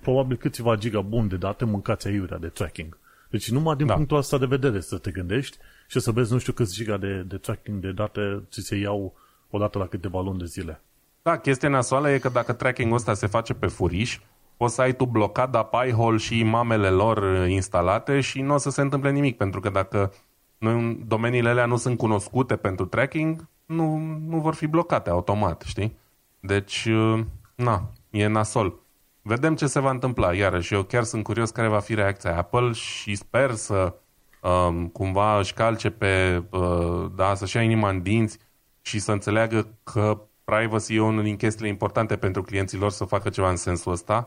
[0.00, 2.98] probabil câțiva giga bun de date mâncați aiurea de tracking.
[3.30, 3.94] Deci numai din da.
[3.94, 5.56] punctul ăsta de vedere să te gândești
[5.88, 9.14] și să vezi nu știu câți giga de, de tracking de date ți se iau
[9.50, 10.80] odată la câteva luni de zile.
[11.22, 14.20] Da, chestia nasoală e că dacă tracking-ul ăsta se face pe furiș,
[14.56, 18.56] poți să ai tu blocat da Pi-hole și mamele lor uh, instalate și nu o
[18.56, 20.12] să se întâmple nimic, pentru că dacă
[20.58, 23.96] nu, domeniile alea nu sunt cunoscute pentru tracking, nu,
[24.26, 25.96] nu vor fi blocate automat, știi?
[26.40, 27.24] Deci, uh,
[27.54, 28.85] na, e nasol.
[29.28, 30.74] Vedem ce se va întâmpla, iarăși.
[30.74, 33.94] Eu chiar sunt curios care va fi reacția Apple și sper să
[34.42, 38.38] um, cumva își calce pe, uh, da, să-și ia inima în dinți
[38.80, 43.28] și să înțeleagă că privacy e unul din chestiile importante pentru clienții lor să facă
[43.28, 44.26] ceva în sensul ăsta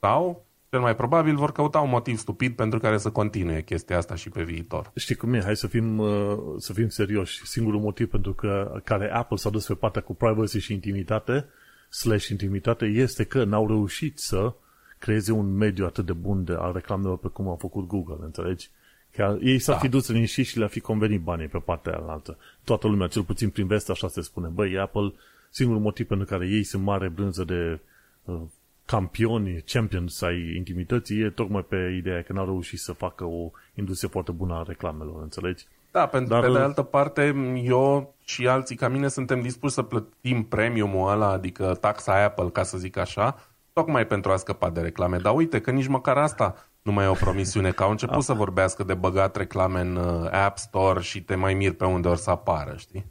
[0.00, 4.14] sau, cel mai probabil, vor căuta un motiv stupid pentru care să continue chestia asta
[4.14, 4.90] și pe viitor.
[4.94, 5.42] Știi cum e?
[5.42, 7.46] Hai să fim, uh, să fim serioși.
[7.46, 11.48] Singurul motiv pentru că, care Apple s-a dus pe partea cu privacy și intimitate,
[11.88, 14.52] slash intimitate, este că n-au reușit să
[14.98, 18.70] creeze un mediu atât de bun de al reclamelor pe cum a făcut Google, înțelegi?
[19.10, 19.80] Că ei s-ar da.
[19.80, 22.38] fi dus în și și le-ar fi convenit banii pe partea alaltă.
[22.64, 24.48] Toată lumea, cel puțin prin vest, așa se spune.
[24.48, 25.12] Băi, Apple
[25.50, 27.80] Singurul motiv pentru care ei sunt mare brânză de
[28.24, 28.40] uh,
[28.84, 34.10] campioni, champions ai intimității e tocmai pe ideea că n-au reușit să facă o industrie
[34.10, 35.66] foarte bună a reclamelor, înțelegi?
[35.98, 37.34] Da, pentru Dar, pe de uh, altă parte,
[37.64, 42.62] eu și alții ca mine suntem dispuși să plătim premiumul ăla, adică taxa Apple, ca
[42.62, 43.36] să zic așa,
[43.72, 45.16] tocmai pentru a scăpa de reclame.
[45.16, 48.32] Dar uite că nici măcar asta nu mai e o promisiune, că au început să
[48.32, 52.20] vorbească de băgat reclame în uh, App Store și te mai mir pe unde ori
[52.20, 53.06] să apară, știi?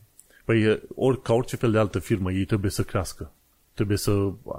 [0.45, 3.31] Păi, ori, ca orice fel de altă firmă, ei trebuie să crească.
[3.73, 4.11] Trebuie să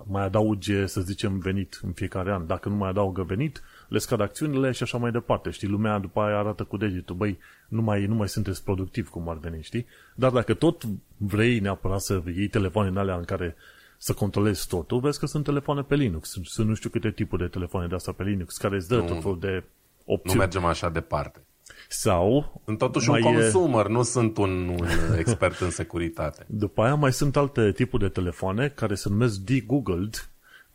[0.06, 2.46] mai adauge, să zicem, venit în fiecare an.
[2.46, 5.50] Dacă nu mai adaugă venit, le scad acțiunile și așa mai departe.
[5.50, 7.14] Știi, lumea după aia arată cu degetul.
[7.14, 9.86] Băi, nu mai, nu mai sunteți productiv cum ar veni, știi?
[10.14, 10.82] Dar dacă tot
[11.16, 13.56] vrei neapărat să iei telefoane în alea în care
[13.98, 16.36] să controlezi totul, vezi că sunt telefoane pe Linux.
[16.42, 19.06] Sunt nu știu câte tipuri de telefoane de asta pe Linux care îți dă nu,
[19.06, 19.64] tot felul de
[20.04, 20.36] opțiuni.
[20.36, 21.42] Nu mergem așa departe.
[21.88, 22.60] Sau...
[22.64, 23.92] Sunt totuși un consumer, e...
[23.92, 24.86] nu sunt un, un
[25.18, 26.44] expert în securitate.
[26.48, 30.28] După aia mai sunt alte tipuri de telefoane care se numesc de-googled,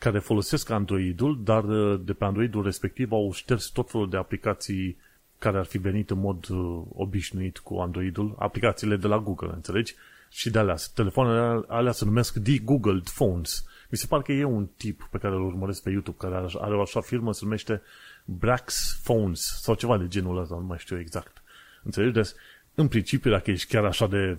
[0.04, 4.98] care folosesc Androidul, dar uh, de pe Androidul respectiv au șters tot felul de aplicații
[5.38, 9.96] care ar fi venit în mod uh, obișnuit cu Androidul, aplicațiile de la Google, înțelegi?
[10.30, 13.66] Și de alea, telefoanele alea se numesc de-googled phones.
[13.90, 16.76] Mi se pare că e un tip pe care îl urmăresc pe YouTube, care are
[16.76, 17.82] o așa firmă, se numește
[18.26, 21.42] Brax Phones sau ceva de genul ăsta, nu mai știu exact.
[21.84, 22.14] Înțelegi?
[22.14, 22.30] Deci,
[22.76, 24.38] în principiu, dacă ești chiar așa de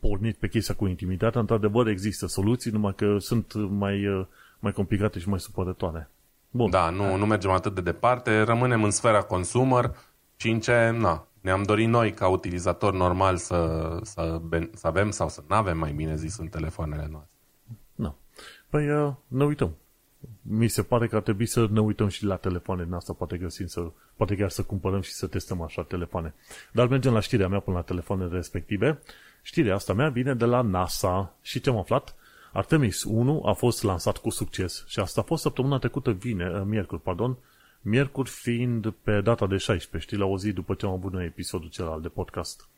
[0.00, 4.26] pornit pe chestia cu intimitatea, într-adevăr există soluții, numai că sunt mai, uh,
[4.64, 6.10] mai complicate și mai supărătoare.
[6.50, 6.70] Bun.
[6.70, 9.96] Da, nu, nu mergem atât de departe, rămânem în sfera consumer
[10.36, 14.40] și în ce, na, ne-am dorit noi ca utilizator normal să, să,
[14.74, 17.30] să avem sau să nu avem, mai bine zis, în telefoanele noastre.
[17.94, 18.16] Nu.
[18.68, 19.76] Păi uh, ne uităm
[20.42, 23.36] mi se pare că ar trebui să ne uităm și la telefoane din asta, poate
[23.36, 26.34] găsim să, poate chiar să cumpărăm și să testăm așa telefoane.
[26.72, 29.02] Dar mergem la știrea mea până la telefoanele respective.
[29.42, 32.14] Știrea asta mea vine de la NASA și ce am aflat?
[32.54, 36.62] Artemis 1 a fost lansat cu succes și asta a fost săptămâna trecută vine, uh,
[36.64, 37.36] miercuri, pardon,
[37.80, 41.24] miercuri fiind pe data de 16, știi, la o zi după ce am avut noi
[41.24, 42.68] episodul celălalt de podcast.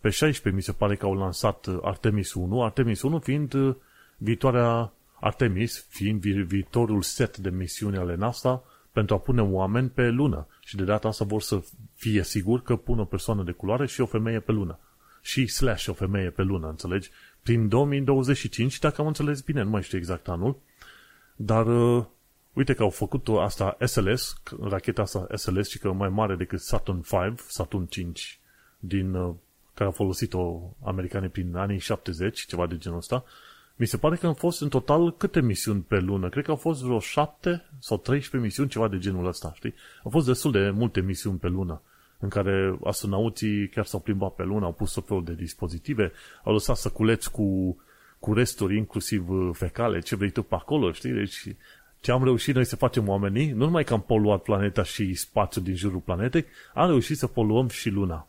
[0.00, 3.74] Pe 16 mi se pare că au lansat uh, Artemis 1, Artemis 1 fiind uh,
[4.16, 10.08] viitoarea Artemis, fiind vi- viitorul set de misiuni ale NASA, pentru a pune oameni pe
[10.08, 10.46] lună.
[10.60, 11.62] Și de data asta vor să
[11.94, 14.78] fie sigur că pun o persoană de culoare și o femeie pe lună.
[15.22, 17.10] Și slash o femeie pe lună, înțelegi?
[17.44, 20.56] Prin 2025, dacă am înțeles bine, nu mai știu exact anul,
[21.36, 22.04] dar uh,
[22.52, 27.02] uite că au făcut asta SLS, racheta asta SLS, și că mai mare decât Saturn
[27.02, 28.40] 5, Saturn 5,
[28.78, 29.34] din, uh,
[29.74, 33.24] care au folosit-o americanii prin anii 70, ceva de genul ăsta,
[33.76, 36.28] mi se pare că au fost în total câte misiuni pe lună?
[36.28, 39.74] Cred că au fost vreo 7 sau 13 misiuni, ceva de genul ăsta, știi?
[40.04, 41.82] Au fost destul de multe misiuni pe lună
[42.24, 46.12] în care astronauții chiar s-au plimbat pe lună, au pus tot felul de dispozitive,
[46.44, 47.76] au lăsat săculeți cu,
[48.18, 51.10] cu resturi, inclusiv uh, fecale, ce vrei tu pe acolo, știi?
[51.10, 51.46] Deci
[52.00, 55.64] ce am reușit noi să facem oamenii, nu numai că am poluat planeta și spațiul
[55.64, 56.44] din jurul planetei,
[56.74, 58.28] am reușit să poluăm și luna.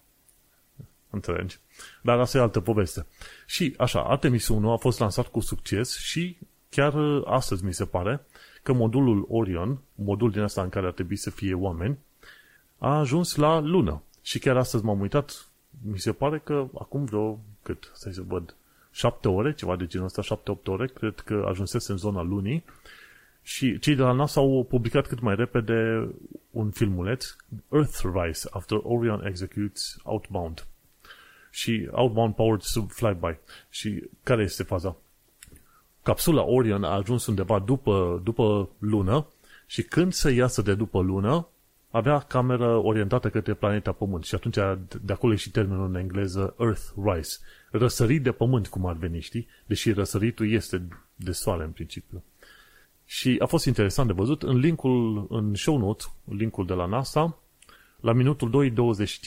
[1.10, 1.58] Înțelegi?
[2.02, 3.06] Dar asta e altă poveste.
[3.46, 6.38] Și așa, Artemis 1 a fost lansat cu succes și
[6.70, 8.26] chiar uh, astăzi mi se pare
[8.64, 11.98] că modulul Orion, modul din asta în care ar trebui să fie oameni,
[12.86, 14.02] a ajuns la lună.
[14.22, 15.48] Și chiar astăzi m-am uitat,
[15.82, 18.56] mi se pare că acum vreo, cât, să să văd,
[18.92, 22.64] șapte ore, ceva de genul ăsta, șapte-opt ore, cred că ajunsese în zona lunii
[23.42, 26.10] și cei de la NASA au publicat cât mai repede
[26.52, 27.36] un filmuleț,
[27.72, 30.66] Earthrise, After Orion Executes Outbound
[31.52, 33.38] și Outbound Powered Sub Flyby.
[33.70, 34.96] Și care este faza?
[36.04, 39.28] Capsula Orion a ajuns undeva după, după lună
[39.66, 41.48] și când se iasă de după lună,
[41.96, 44.56] avea cameră orientată către planeta Pământ și atunci
[45.02, 47.38] de acolo e și termenul în engleză Earthrise.
[47.72, 49.48] Răsărit de pământ, cum ar veni, știi?
[49.66, 52.24] Deși răsăritul este de soare în principiu.
[53.06, 57.38] Și a fost interesant de văzut în linkul, în show notes, linkul de la NASA,
[58.00, 58.72] la minutul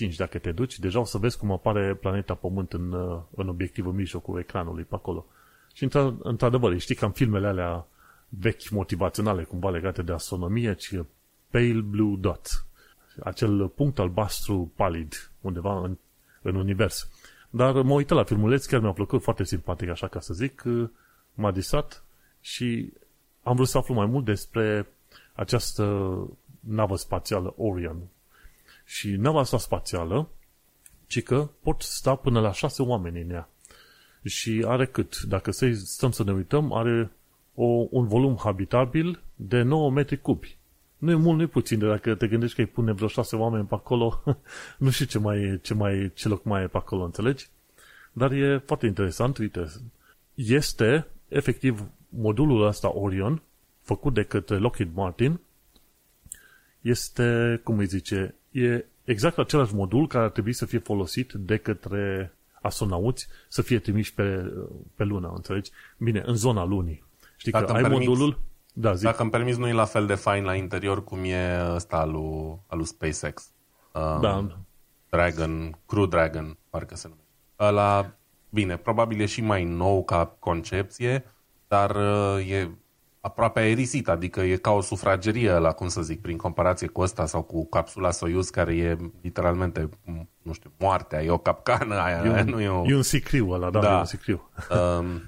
[0.09, 2.93] 2.25, dacă te duci, deja o să vezi cum apare planeta Pământ în,
[3.35, 5.27] în obiectivul mijlocul ecranului pe acolo.
[5.73, 5.89] Și
[6.19, 7.87] într-adevăr, știi că în filmele alea
[8.29, 11.01] vechi motivaționale, cumva legate de astronomie, ci
[11.51, 12.67] pale blue dot,
[13.23, 15.99] acel punct albastru palid undeva în,
[16.43, 17.09] în univers.
[17.51, 20.65] Dar mă uită la filmuleț, chiar mi-a plăcut, foarte simpatic, așa ca să zic,
[21.35, 22.05] m-a distrat
[22.41, 22.93] și
[23.43, 24.87] am vrut să aflu mai mult despre
[25.33, 25.85] această
[26.61, 27.99] navă spațială Orion.
[28.85, 30.29] Și nava asta spațială,
[31.07, 33.49] ci că pot sta până la șase oameni în ea.
[34.25, 35.21] Și are cât?
[35.21, 37.11] Dacă să stăm să ne uităm, are
[37.55, 40.58] o, un volum habitabil de 9 metri cubi.
[40.99, 43.37] Nu e mult, nu e puțin, de dacă te gândești că îi pune vreo șase
[43.37, 44.23] oameni pe acolo,
[44.79, 47.49] nu știu ce, mai, ce, mai, ce loc mai e pe acolo, înțelegi?
[48.13, 49.67] Dar e foarte interesant, uite,
[50.35, 53.43] este efectiv modulul ăsta Orion,
[53.83, 55.41] făcut de către Lockheed Martin,
[56.81, 61.57] este, cum îi zice, e exact același modul care ar trebui să fie folosit de
[61.57, 64.53] către astronauți să fie trimiși pe,
[64.95, 65.71] pe lună, înțelegi?
[65.99, 67.05] Bine, în zona lunii.
[67.37, 68.41] Știi Dacă că ai permiți, modulul...
[68.81, 69.05] Da, zic.
[69.05, 72.11] Dacă îmi permiți, nu e la fel de fain la interior cum e ăsta al
[72.11, 73.51] lui, al lui SpaceX.
[73.93, 74.47] Um, da.
[75.11, 77.31] Dragon, Crew Dragon, parcă se numește.
[77.61, 78.15] Ăla,
[78.51, 81.25] bine, probabil e și mai nou ca concepție,
[81.69, 82.71] dar uh, e
[83.21, 87.27] aproape aerisit, adică e ca o sufragerie la cum să zic, prin comparație cu ăsta
[87.27, 89.89] sau cu capsula Soyuz, care e literalmente,
[90.43, 92.85] nu știu, moartea, e o capcană aia, e un, nu e o...
[92.87, 93.95] E un sicriu ăla, da, da.
[93.95, 94.51] e un sicriu.
[94.71, 95.23] Um,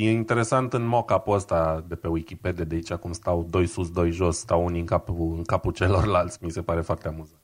[0.00, 4.10] E interesant în mock-up ăsta de pe Wikipedia, de aici cum stau doi sus, doi
[4.10, 7.40] jos, stau unii în capul, în capul celorlalți, mi se pare foarte amuzant.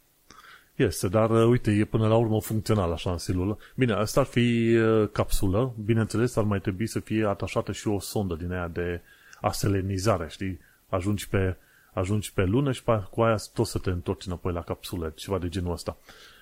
[0.75, 4.27] Este, dar uh, uite, e până la urmă funcțional așa în stilul Bine, asta ar
[4.27, 8.69] fi uh, capsulă, bineînțeles ar mai trebui să fie atașată și o sondă din aia
[8.69, 9.01] de
[9.41, 10.59] aselenizare, știi?
[10.89, 11.57] Ajungi pe,
[11.93, 15.39] ajungi pe lună și pe, cu aia tot să te întorci înapoi la capsulă, ceva
[15.39, 15.97] de genul ăsta.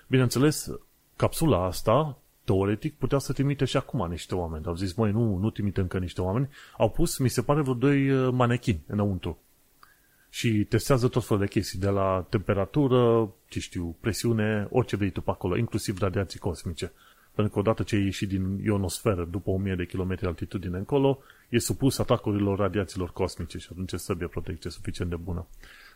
[0.07, 0.69] Bineînțeles,
[1.15, 4.65] capsula asta teoretic putea să trimite și acum niște oameni.
[4.65, 6.49] Au zis, măi, nu, nu trimite încă niște oameni.
[6.77, 9.37] Au pus, mi se pare, vreo doi uh, manechini înăuntru.
[10.29, 15.21] Și testează tot felul de chestii, de la temperatură, ce știu, presiune, orice vrei tu
[15.21, 16.91] pe acolo, inclusiv radiații cosmice.
[17.35, 21.19] Pentru că odată ce ieși din ionosferă, după 1000 de kilometri altitudine încolo,
[21.49, 25.47] e supus atacurilor radiațiilor cosmice și atunci trebuie protecție suficient de bună.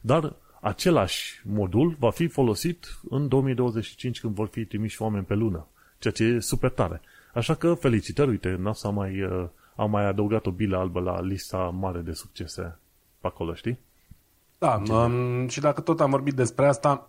[0.01, 5.67] Dar același modul va fi folosit în 2025 când vor fi trimiși oameni pe lună
[5.99, 7.01] ceea ce e super tare.
[7.33, 11.21] Așa că felicitări, uite, NASA a mai, uh, a mai adăugat o bilă albă la
[11.21, 12.79] lista mare de succese
[13.19, 13.79] pe acolo, știi?
[14.57, 17.07] Da, um, și dacă tot am vorbit despre asta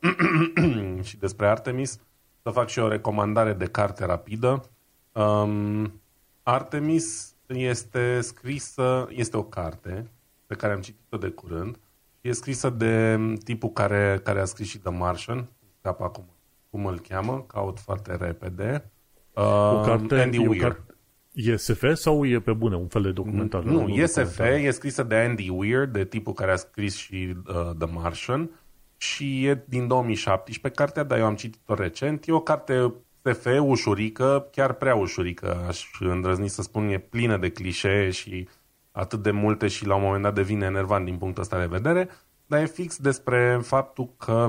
[1.03, 2.01] și despre Artemis,
[2.43, 4.69] să fac și o recomandare de carte rapidă.
[5.13, 6.01] Um,
[6.43, 10.11] Artemis este scrisă, este o carte
[10.47, 11.79] pe care am citit-o de curând.
[12.21, 16.25] E scrisă de tipul care, care a scris și The Martian, scap acum
[16.71, 18.91] cum îl cheamă, caut foarte repede.
[19.35, 20.63] Uh, o carte, Andy Weir.
[20.63, 20.89] Carte,
[21.33, 23.63] E SF sau e pe bune un fel de documentar?
[23.63, 27.71] Nu, e SF, e scrisă de Andy Weir, de tipul care a scris și uh,
[27.79, 28.51] The Martian
[28.97, 32.27] și e din 2017 cartea, dar eu am citit-o recent.
[32.27, 37.51] E o carte SF ușurică, chiar prea ușurică, aș îndrăzni să spun, e plină de
[37.51, 38.49] clișee și
[38.91, 42.09] atât de multe și la un moment dat devine enervant din punctul ăsta de vedere,
[42.49, 44.49] dar e fix despre faptul că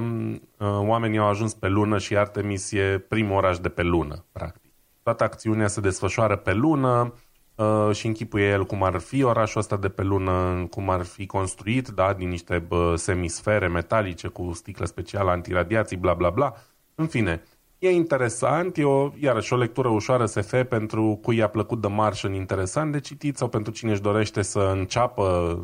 [0.57, 4.71] uh, oamenii au ajuns pe lună și Artemis e primul oraș de pe lună, practic.
[5.03, 7.13] Toată acțiunea se desfășoară pe lună
[7.55, 11.25] uh, și închipuie el cum ar fi orașul ăsta de pe lună, cum ar fi
[11.25, 16.53] construit, da, din niște uh, semisfere metalice cu sticlă specială antiradiații, bla bla bla.
[16.95, 17.43] În fine,
[17.79, 22.33] E interesant, e o, iarăși o lectură ușoară SF pentru cui i-a plăcut The Martian
[22.33, 25.57] interesant de citit sau pentru cine își dorește să înceapă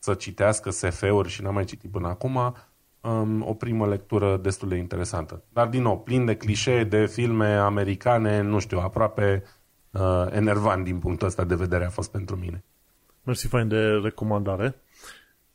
[0.00, 2.54] să citească SF-uri și n-a mai citit până acum,
[3.00, 5.42] um, o primă lectură destul de interesantă.
[5.48, 9.42] Dar, din nou, plin de clișee de filme americane, nu știu, aproape
[9.90, 12.64] uh, enervant din punctul ăsta de vedere a fost pentru mine.
[13.22, 14.74] Mersi fain de recomandare.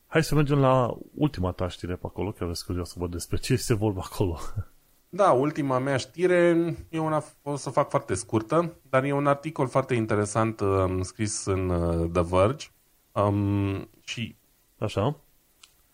[0.07, 3.37] Hai să mergem la ultima ta știre pe acolo, că vreți curios să văd despre
[3.37, 4.39] ce este vorba acolo.
[5.09, 9.67] Da, ultima mea știre e una, o să fac foarte scurtă, dar e un articol
[9.67, 12.67] foarte interesant um, scris în uh, The Verge
[13.11, 14.35] um, și...
[14.77, 15.19] Așa?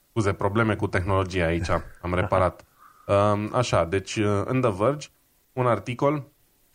[0.10, 1.70] Scuze, probleme cu tehnologia aici,
[2.02, 2.64] am reparat.
[3.08, 5.08] Um, așa, deci uh, în The Verge,
[5.54, 6.32] un articol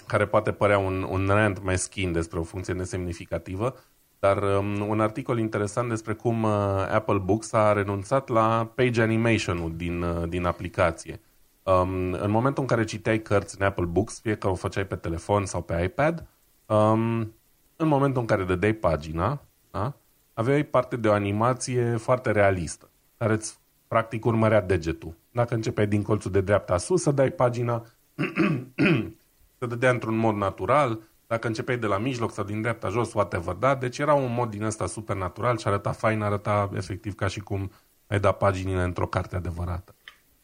[0.06, 3.74] care poate părea un, un rant meschin despre o funcție nesemnificativă,
[4.18, 6.50] dar um, un articol interesant despre cum uh,
[6.90, 11.20] Apple Books a renunțat la page animation-ul din, uh, din aplicație.
[11.62, 14.96] Um, în momentul în care citeai cărți în Apple Books, fie că o făceai pe
[14.96, 16.26] telefon sau pe iPad,
[16.66, 17.34] um,
[17.76, 19.94] în momentul în care dădeai pagina, da,
[20.36, 23.58] aveai parte de o animație foarte realistă, care îți
[23.88, 25.16] practic urmărea degetul.
[25.30, 27.84] Dacă începeai din colțul de dreapta sus să dai pagina,
[29.58, 33.54] se dădea într-un mod natural, dacă începeai de la mijloc sau din dreapta jos, whatever,
[33.54, 33.74] da?
[33.74, 37.40] Deci era un mod din ăsta super natural și arăta fain, arăta efectiv ca și
[37.40, 37.70] cum
[38.06, 39.94] ai da paginile într-o carte adevărată.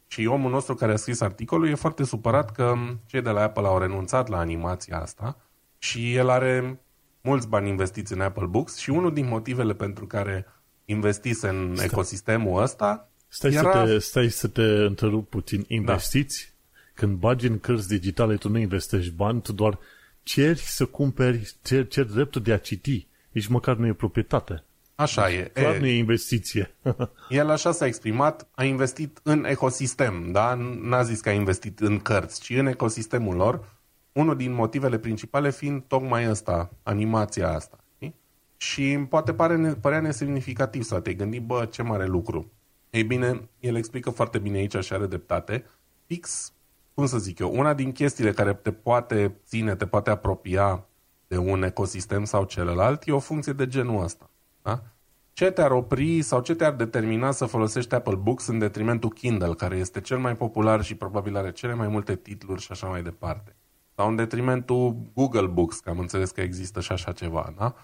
[0.07, 2.75] Și omul nostru care a scris articolul e foarte supărat că
[3.07, 5.37] cei de la Apple au renunțat la animația asta
[5.79, 6.81] și el are
[7.23, 10.47] mulți bani investiți în Apple Books și unul din motivele pentru care
[10.85, 11.87] investise în stai.
[11.87, 13.73] ecosistemul ăsta stai, era...
[13.73, 15.65] să te, stai să te întrerup puțin.
[15.69, 16.45] Investiți?
[16.45, 16.81] Da.
[16.95, 19.79] Când bagi în cărți digitale, tu nu investești bani, tu doar
[20.23, 23.07] ceri să cumperi, ceri, ceri dreptul de a citi.
[23.31, 24.65] Nici măcar nu e proprietate.
[24.95, 25.51] Așa e.
[25.53, 26.75] Clar nu e investiție.
[27.29, 30.55] El așa s-a exprimat, a investit în ecosistem, da?
[30.83, 33.72] N-a zis că a investit în cărți, ci în ecosistemul lor,
[34.13, 37.79] unul din motivele principale fiind tocmai ăsta, animația asta.
[37.95, 38.15] Știi?
[38.57, 42.53] Și poate pare, părea nesemnificativ să te gândi, bă, ce mare lucru.
[42.91, 45.65] Ei bine, el explică foarte bine aici și are dreptate.
[46.07, 46.53] Fix,
[46.95, 50.85] cum să zic eu, una din chestiile care te poate ține, te poate apropia
[51.29, 54.31] de un ecosistem sau celălalt e o funcție de genul ăsta.
[54.63, 54.83] Da?
[55.33, 59.77] Ce te-ar opri sau ce te-ar determina să folosești Apple Books în detrimentul Kindle, care
[59.77, 63.57] este cel mai popular și probabil are cele mai multe titluri și așa mai departe?
[64.03, 67.75] Sau în detrimentul Google Books, că am înțeles că există și așa ceva, da?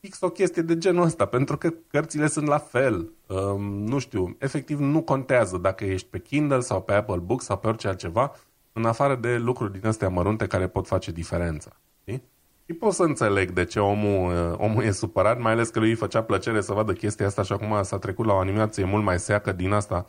[0.00, 3.12] Fix o chestie de genul ăsta, pentru că cărțile sunt la fel.
[3.26, 7.58] Um, nu știu, efectiv nu contează dacă ești pe Kindle sau pe Apple Books sau
[7.58, 8.32] pe orice altceva,
[8.72, 11.70] în afară de lucruri din astea mărunte care pot face diferența.
[12.00, 12.22] Știi?
[12.66, 15.88] Și pot să înțeleg de ce omul, uh, omul e supărat, mai ales că lui
[15.88, 19.04] îi făcea plăcere să vadă chestia asta și acum s-a trecut la o animație mult
[19.04, 20.06] mai seacă din asta,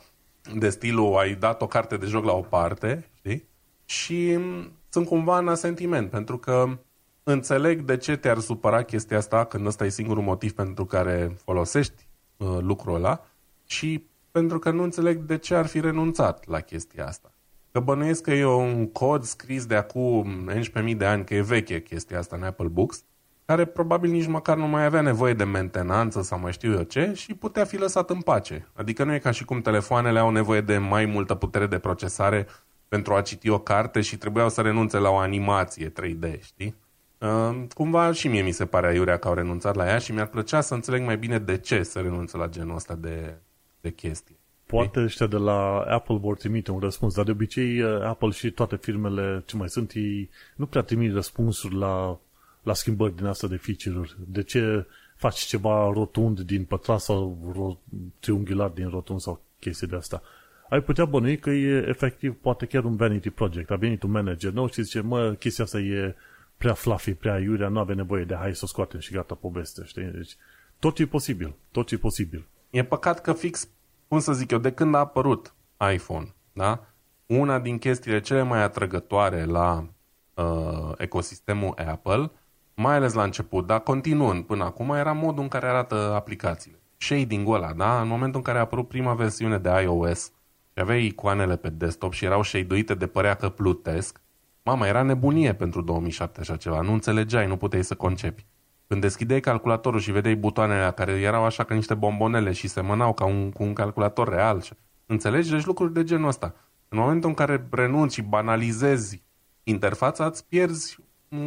[0.54, 3.48] de stilul ai dat o carte de joc la o parte, știi?
[3.84, 6.78] Și mm, sunt cumva în sentiment, pentru că
[7.22, 12.06] înțeleg de ce te-ar supăra chestia asta când ăsta e singurul motiv pentru care folosești
[12.36, 13.24] uh, lucrul ăla
[13.66, 17.32] și pentru că nu înțeleg de ce ar fi renunțat la chestia asta.
[17.72, 20.50] Că bănuiesc că e un cod scris de acum
[20.88, 23.04] 11.000 de ani, că e veche chestia asta în Apple Books,
[23.44, 27.12] care probabil nici măcar nu mai avea nevoie de mentenanță sau mai știu eu ce
[27.14, 28.68] și putea fi lăsat în pace.
[28.72, 32.46] Adică nu e ca și cum telefoanele au nevoie de mai multă putere de procesare
[32.88, 36.74] pentru a citi o carte și trebuiau să renunțe la o animație 3D, știi?
[37.18, 40.26] Uh, cumva și mie mi se pare aiurea că au renunțat la ea și mi-ar
[40.26, 43.34] plăcea să înțeleg mai bine de ce să renunță la genul ăsta de,
[43.80, 44.36] de chestii.
[44.66, 48.50] Poate ăștia de la Apple vor trimite un răspuns, dar de obicei uh, Apple și
[48.50, 52.18] toate firmele ce mai sunt, ei nu prea trimit răspunsuri la,
[52.62, 54.16] la schimbări din asta de feature-uri.
[54.26, 54.86] De ce
[55.16, 60.22] faci ceva rotund din pătrat sau ro- triunghiular din rotund sau chestii de asta?
[60.70, 63.70] Ai putea bănui că e efectiv poate chiar un vanity project.
[63.70, 66.14] A venit un manager nou și zice, mă, chestia asta e
[66.56, 69.82] prea fluffy, prea iurea, nu avem nevoie de hai să o scoatem și gata poveste,
[69.84, 70.02] știi?
[70.02, 70.36] Deci
[70.78, 72.46] tot e posibil, tot e posibil.
[72.70, 73.68] E păcat că fix
[74.08, 75.54] cum să zic eu, de când a apărut
[75.92, 76.88] iPhone, da?
[77.28, 79.88] una din chestiile cele mai atrăgătoare la
[80.34, 82.30] uh, ecosistemul Apple
[82.74, 86.78] mai ales la început, dar continuând până acum, era modul în care arată aplicațiile.
[86.96, 88.00] Shading-ul ăla, da?
[88.00, 90.32] În momentul în care a apărut prima versiune de iOS
[90.78, 94.20] și aveai icoanele pe desktop și erau shade de părea că plutesc,
[94.62, 96.80] mama, era nebunie pentru 2007 așa ceva.
[96.80, 98.46] Nu înțelegeai, nu puteai să concepi.
[98.86, 103.24] Când deschideai calculatorul și vedeai butoanele care erau așa ca niște bombonele și semănau ca
[103.24, 104.62] un, cu un calculator real.
[105.06, 105.50] Înțelegi?
[105.50, 106.54] Deci lucruri de genul ăsta.
[106.88, 109.22] În momentul în care renunți și banalizezi
[109.62, 110.98] interfața, îți pierzi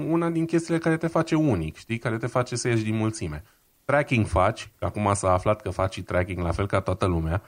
[0.08, 1.98] una din chestiile care te face unic, știi?
[1.98, 3.44] Care te face să ieși din mulțime.
[3.86, 7.42] Tracking faci, că acum s-a aflat că faci și tracking la fel ca toată lumea,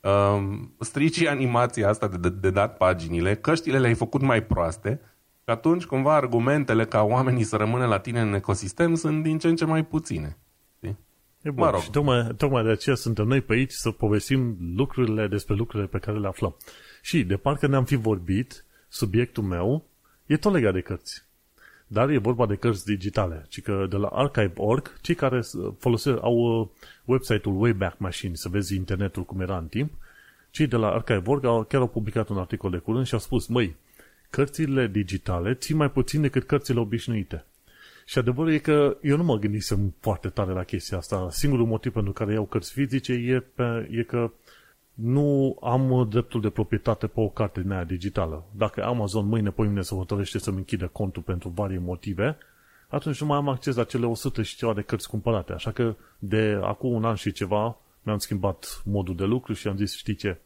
[0.00, 5.00] um, strici animația asta de, de, de dat paginile, căștile le-ai făcut mai proaste
[5.42, 9.48] și atunci cumva argumentele ca oamenii să rămână la tine în ecosistem sunt din ce
[9.48, 10.38] în ce mai puține.
[10.76, 10.98] Știi?
[11.42, 11.80] E bun, mă rog.
[11.80, 15.98] și tocmai, tocmai de aceea suntem noi pe aici să povestim lucrurile despre lucrurile pe
[15.98, 16.56] care le aflăm.
[17.02, 19.84] Și de parcă ne-am fi vorbit, subiectul meu
[20.26, 21.28] e tot legat de cărți.
[21.92, 25.40] Dar e vorba de cărți digitale, ci că de la archive.org, cei care
[25.78, 26.68] folosesc, au uh,
[27.04, 29.92] website-ul Wayback Machine, să vezi internetul cum era în timp,
[30.50, 33.46] cei de la archive.org au, chiar au publicat un articol de curând și au spus,
[33.46, 33.76] măi,
[34.30, 37.44] cărțile digitale țin mai puțin decât cărțile obișnuite.
[38.04, 41.28] Și adevărul e că eu nu mă gândisem foarte tare la chestia asta.
[41.30, 44.30] Singurul motiv pentru care iau cărți fizice e, pe, e că
[45.02, 48.44] nu am dreptul de proprietate pe o carte din aia digitală.
[48.56, 52.36] Dacă Amazon mâine, mine să hotărăște să-mi închide contul pentru vari motive,
[52.88, 55.52] atunci nu mai am acces la cele 100 și ceva de cărți cumpărate.
[55.52, 59.76] Așa că de acum un an și ceva mi-am schimbat modul de lucru și am
[59.76, 60.38] zis, știi ce,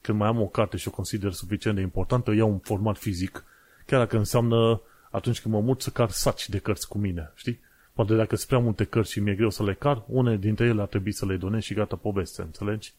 [0.00, 2.96] când mai am o carte și o consider suficient de importantă, o iau în format
[2.96, 3.44] fizic,
[3.86, 4.80] chiar dacă înseamnă
[5.10, 7.60] atunci când mă mut să car saci de cărți cu mine, știi?
[7.92, 10.80] Poate dacă sunt prea multe cărți și mi-e greu să le car, une dintre ele
[10.80, 12.92] ar trebui să le donez și gata poveste, înțelegi?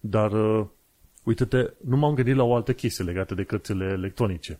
[0.00, 0.66] Dar, uh,
[1.24, 4.58] uite-te, nu m-am gândit la o altă chestie legată de cărțile electronice.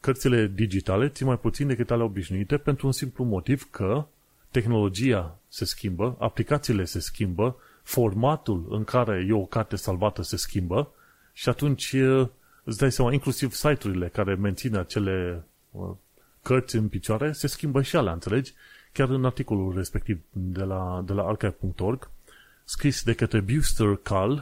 [0.00, 4.06] Cărțile digitale țin mai puțin decât ale obișnuite pentru un simplu motiv că
[4.50, 10.92] tehnologia se schimbă, aplicațiile se schimbă, formatul în care e o carte salvată se schimbă
[11.32, 12.28] și atunci uh,
[12.64, 15.90] îți dai seama, inclusiv site-urile care mențin acele uh,
[16.42, 18.52] cărți în picioare se schimbă și alea, înțelegi?
[18.92, 22.10] Chiar în articolul respectiv de la, de la archive.org,
[22.64, 24.36] scris de către Buster Carl,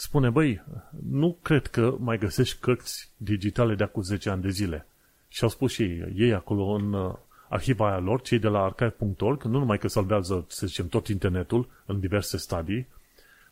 [0.00, 0.62] spune, băi,
[1.10, 4.86] nu cred că mai găsești cărți digitale de acum 10 ani de zile.
[5.28, 7.14] Și au spus și ei, ei acolo în uh,
[7.48, 11.68] arhiva aia lor, cei de la archive.org, nu numai că salvează, să zicem, tot internetul
[11.86, 12.86] în diverse stadii,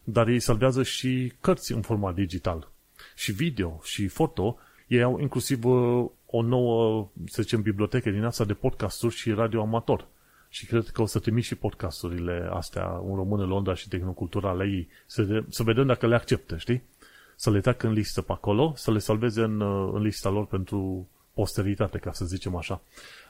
[0.04, 2.70] dar ei salvează și cărți în format digital.
[3.14, 4.58] Și video, și foto.
[4.86, 9.60] Ei au inclusiv uh, o nouă, să zicem, bibliotecă din asta de podcasturi și radio
[9.60, 10.06] amator
[10.48, 14.88] și cred că o să trimit și podcasturile astea în română, Londra și tehnoculturale ei,
[15.06, 16.82] să, de, să vedem dacă le acceptă, știi?
[17.36, 19.60] Să le treacă în listă pe acolo, să le salveze în,
[19.94, 22.80] în lista lor pentru posteritate, ca să zicem așa.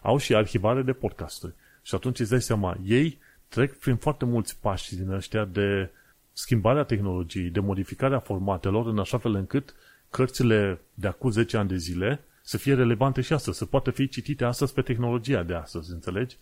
[0.03, 1.55] Au și arhivare de podcasturi.
[1.83, 5.91] Și atunci îți dai seama, ei trec prin foarte mulți pași din ăștia de
[6.33, 9.75] schimbarea tehnologiei, de modificarea formatelor, în așa fel încât
[10.11, 14.09] cărțile de acum 10 ani de zile să fie relevante și astăzi, să poată fi
[14.09, 16.37] citite astăzi pe tehnologia de astăzi, înțelegi?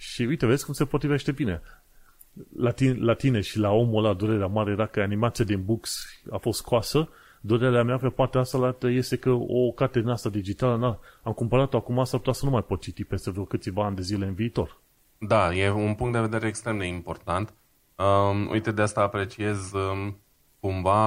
[0.00, 1.62] Și uite, vezi cum se potrivește bine.
[2.56, 6.04] La tine, la tine și la omul ăla durerea mare era că animația din Books
[6.30, 7.08] a fost scoasă,
[7.40, 11.32] durerea mea pe partea asta la este că o carte din asta digitală na, am
[11.32, 14.26] cumpărat-o acum, s-ar putea să nu mai pot citi peste vreo câțiva ani de zile
[14.26, 14.80] în viitor.
[15.18, 17.54] Da, e un punct de vedere extrem de important.
[17.96, 20.18] Um, uite, de asta apreciez um,
[20.60, 21.06] cumva,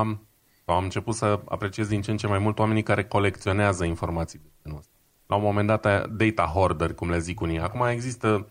[0.66, 4.50] am început să apreciez din ce în ce mai mult oamenii care colecționează informații de
[4.64, 4.92] genul ăsta.
[5.28, 7.60] La un moment dat, data hoarder, cum le zic unii.
[7.60, 8.48] Acum există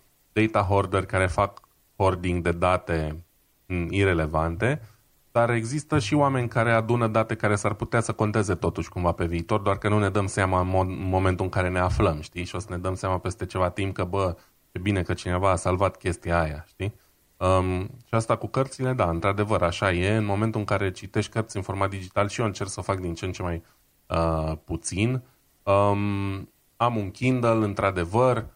[0.47, 1.61] data hoarder care fac
[1.97, 3.25] hoarding de date
[3.89, 4.83] irelevante,
[5.33, 9.27] dar există și oameni care adună date care s-ar putea să conteze totuși cumva pe
[9.27, 12.21] viitor, doar că nu ne dăm seama în, mod, în momentul în care ne aflăm,
[12.21, 12.45] știi?
[12.45, 14.37] Și o să ne dăm seama peste ceva timp că, bă,
[14.73, 16.95] e bine că cineva a salvat chestia aia, știi?
[17.37, 20.17] Um, și asta cu cărțile, da, într-adevăr, așa e.
[20.17, 22.99] În momentul în care citești cărți în format digital și eu încerc să o fac
[22.99, 23.63] din ce în ce mai
[24.07, 25.23] uh, puțin.
[25.63, 28.47] Um, am un Kindle, într-adevăr,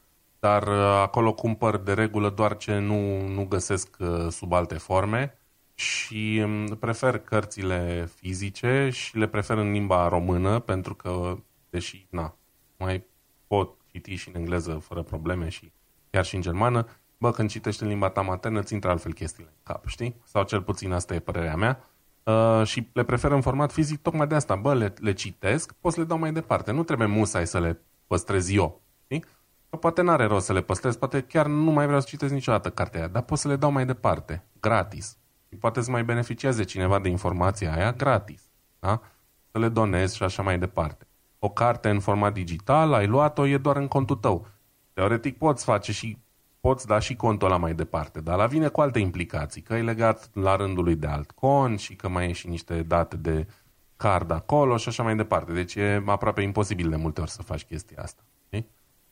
[0.44, 5.38] dar uh, acolo cumpăr de regulă doar ce nu, nu găsesc uh, sub alte forme
[5.74, 11.36] și um, prefer cărțile fizice și le prefer în limba română pentru că,
[11.70, 12.36] deși, na,
[12.76, 13.04] mai
[13.46, 15.72] pot citi și în engleză fără probleme și
[16.10, 16.86] chiar și în germană,
[17.18, 20.20] bă, când citești în limba ta maternă, ți intră altfel chestiile în cap, știi?
[20.24, 21.88] Sau cel puțin asta e părerea mea.
[22.22, 24.56] Uh, și le prefer în format fizic tocmai de asta.
[24.56, 26.72] Bă, le, le citesc, pot să le dau mai departe.
[26.72, 28.82] Nu trebuie musai să le păstrez eu.
[29.04, 29.24] Știi?
[29.80, 33.00] Poate n-are rost să le păstrez, poate chiar nu mai vreau să citesc niciodată cartea
[33.00, 35.16] aia, dar pot să le dau mai departe, gratis.
[35.48, 38.42] Și poate să mai beneficieze cineva de informația aia gratis.
[38.78, 39.00] Da?
[39.50, 41.06] Să le donezi și așa mai departe.
[41.38, 44.46] O carte în format digital, ai luat-o, e doar în contul tău.
[44.92, 46.18] Teoretic poți face și
[46.60, 49.82] poți da și contul ăla mai departe, dar la vine cu alte implicații, că e
[49.82, 53.46] legat la rândul lui de alt cont și că mai e și niște date de
[53.96, 55.52] card acolo și așa mai departe.
[55.52, 58.22] Deci e aproape imposibil de multe ori să faci chestia asta.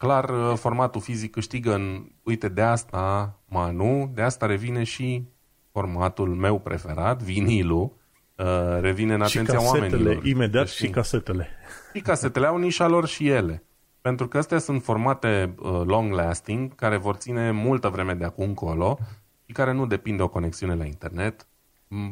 [0.03, 0.15] Știi?
[0.15, 5.25] Clar, uh, formatul fizic câștigă în, uite, de asta, Manu, de asta revine și
[5.73, 7.93] formatul meu preferat, vinilul,
[8.37, 10.25] uh, revine în atenția și oamenilor.
[10.25, 11.49] imediat deci, și casetele.
[11.95, 13.63] Și casetele au nișa lor și ele.
[14.01, 18.99] Pentru că astea sunt formate uh, long-lasting, care vor ține multă vreme de acum încolo
[19.47, 21.47] și care nu depind de o conexiune la internet.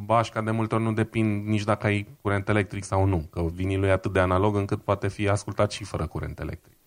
[0.05, 3.85] Bașca de multe ori nu depind nici dacă ai curent electric sau nu, că vinilul
[3.85, 6.80] e atât de analog încât poate fi ascultat și fără curent electric, știi?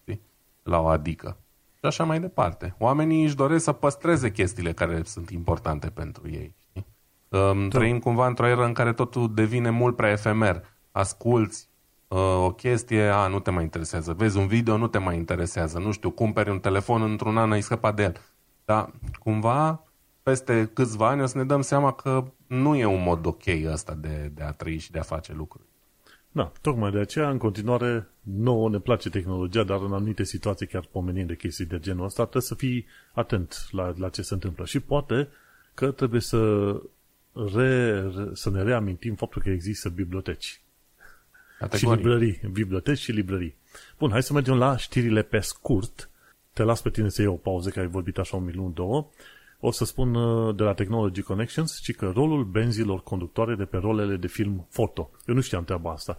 [0.64, 1.38] La o adică.
[1.74, 2.76] Și așa mai departe.
[2.78, 6.56] Oamenii își doresc să păstreze chestiile care sunt importante pentru ei.
[6.60, 6.86] Știi?
[7.30, 10.64] Um, trăim cumva într-o eră în care totul devine mult prea efemer.
[10.92, 11.70] Asculți,
[12.46, 14.14] o chestie, a, nu te mai interesează.
[14.14, 15.80] Vezi un video, nu te mai interesează.
[15.80, 18.16] Nu știu, cumperi un telefon într-un an, ai scăpat de el.
[18.66, 19.84] Dar cumva,
[20.24, 23.94] peste câțiva ani o să ne dăm seama că nu e un mod ok ăsta
[23.94, 25.68] de, de a trăi și de a face lucruri.
[26.36, 30.88] Da, tocmai de aceea, în continuare, nouă ne place tehnologia, dar în anumite situații, chiar
[30.92, 34.66] pomenind de chestii de genul ăsta, trebuie să fii atent la, la ce se întâmplă.
[34.66, 35.28] Și poate
[35.74, 36.72] că trebuie să,
[37.54, 38.04] re,
[38.34, 40.62] să ne reamintim faptul că există biblioteci.
[41.60, 41.88] Categorii.
[41.88, 43.56] Și librării, biblioteci și librării.
[43.98, 46.10] Bun, hai să mergem la știrile pe scurt.
[46.54, 49.10] Te las pe tine să iei o pauză, că ai vorbit așa un minut, două.
[49.66, 53.78] O să spun uh, de la Technology Connections și că rolul benzilor conductoare de pe
[53.78, 55.12] rolele de film foto.
[55.26, 56.18] Eu nu știam treaba asta.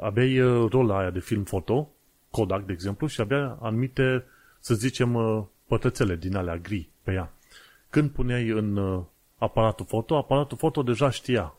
[0.00, 1.88] Aveai uh, rola aia de film foto,
[2.30, 4.24] Kodak, de exemplu, și avea anumite,
[4.60, 7.32] să zicem, uh, pătățele din alea gri pe ea.
[7.90, 9.02] Când puneai în
[9.38, 11.54] aparatul foto, aparatul foto deja știa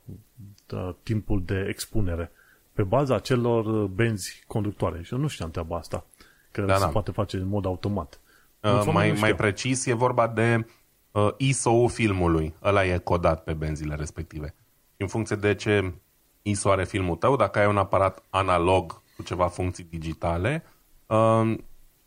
[1.03, 2.31] timpul de expunere
[2.73, 5.01] pe baza acelor uh, benzi conductoare.
[5.03, 6.05] Și eu nu știam treaba asta,
[6.51, 6.87] că da, se da.
[6.87, 8.19] poate face în mod automat.
[8.61, 10.65] Uh, mai, mai precis, e vorba de
[11.11, 12.55] uh, ISO-ul filmului.
[12.63, 14.55] Ăla e codat pe benzile respective.
[14.97, 15.93] În funcție de ce
[16.41, 20.63] ISO are filmul tău, dacă ai un aparat analog cu ceva funcții digitale,
[21.05, 21.53] uh,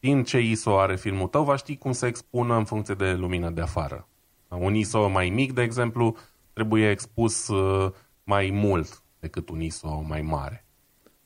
[0.01, 3.51] din ce ISO are filmul tău, va ști cum se expună în funcție de lumina
[3.51, 4.09] de afară.
[4.49, 6.17] Un ISO mai mic, de exemplu,
[6.53, 7.93] trebuie expus uh,
[8.25, 10.65] mai mult decât un ISO mai mare.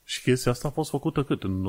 [0.05, 1.42] Și chestia asta a fost făcută cât?
[1.42, 1.66] În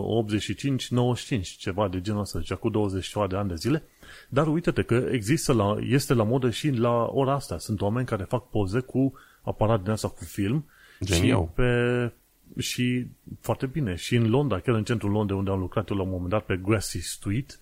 [1.39, 3.83] 85-95, ceva de genul ăsta, deci cu 20 de ani de zile.
[4.29, 7.57] Dar uite-te că există la, este la modă și la ora asta.
[7.57, 10.69] Sunt oameni care fac poze cu aparat din asta cu film.
[11.03, 11.41] Geniu.
[11.41, 12.11] Și, pe,
[12.57, 13.07] și
[13.39, 13.95] foarte bine.
[13.95, 16.45] Și în Londra, chiar în centrul Londrei, unde am lucrat eu la un moment dat
[16.45, 17.59] pe Grassy Street,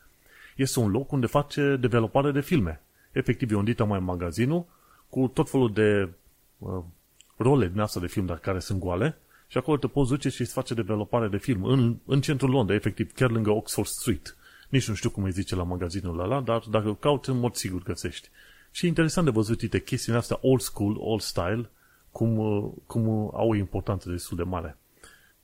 [0.56, 2.82] este un loc unde face developare de filme.
[3.12, 4.66] Efectiv, e un dita mai magazinul
[5.10, 6.10] cu tot felul de
[6.58, 6.84] uh,
[7.38, 9.18] role din asta de film, dar care sunt goale,
[9.48, 12.78] și acolo te poți duce și îți face developare de film în, în centrul Londrei,
[12.78, 14.36] efectiv, chiar lângă Oxford Street.
[14.70, 17.84] Nici nu știu cum îi zice la magazinul ăla, dar dacă cauți, în mod sigur
[17.84, 18.30] găsești.
[18.72, 21.70] Și e interesant de văzut, uite, chestiile astea old school, old style,
[22.12, 22.36] cum,
[22.88, 24.78] cum au o importanță destul de mare.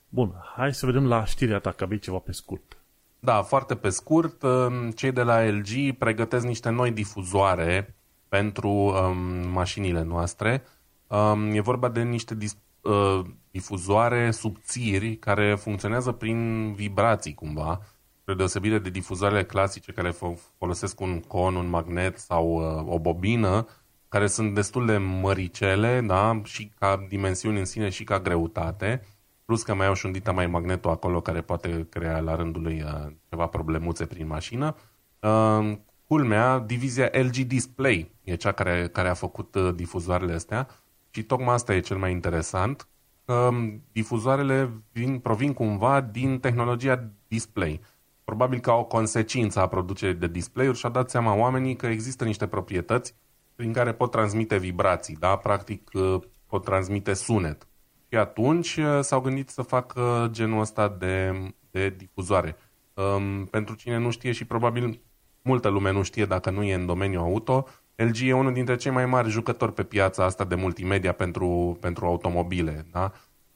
[0.10, 2.78] Bun, hai să vedem la știrea ta, că aveai ceva pe scurt.
[3.20, 7.95] Da, foarte pe scurt, um, cei de la LG pregătesc niște noi difuzoare
[8.28, 10.64] pentru um, mașinile noastre
[11.10, 12.58] Um, e vorba de niște dis,
[12.89, 17.81] uh, difuzoare subțiri care funcționează prin vibrații cumva,
[18.21, 20.13] spre deosebire de difuzoarele clasice care
[20.57, 23.67] folosesc un con, un magnet sau uh, o bobină,
[24.09, 26.41] care sunt destul de măricele, da?
[26.43, 29.01] și ca dimensiuni în sine și ca greutate,
[29.45, 32.61] plus că mai au și un dita mai magnetul acolo care poate crea la rândul
[32.61, 34.75] lui uh, ceva problemuțe prin mașină.
[35.19, 35.77] Uh,
[36.07, 40.67] culmea, divizia LG Display e cea care, care a făcut uh, difuzoarele astea
[41.10, 42.88] și tocmai asta e cel mai interesant,
[43.26, 43.49] că
[43.91, 47.82] difuzoarele vin, provin cumva din tehnologia display.
[48.24, 52.47] Probabil ca o consecință a producerii de display-uri și-a dat seama oamenii că există niște
[52.47, 53.16] proprietăți
[53.55, 55.36] prin care pot transmite vibrații, da?
[55.36, 57.68] practic uh, pot transmite sunet.
[58.07, 61.34] Și atunci uh, s-au gândit să facă genul ăsta de,
[61.72, 62.55] de difuzoare.
[62.93, 65.01] Um, pentru cine nu știe și probabil
[65.41, 67.68] multă lume nu știe dacă nu e în domeniul auto,
[68.04, 72.06] LG e unul dintre cei mai mari jucători pe piața asta de multimedia pentru, pentru
[72.06, 72.86] automobile.
[72.91, 73.12] Da?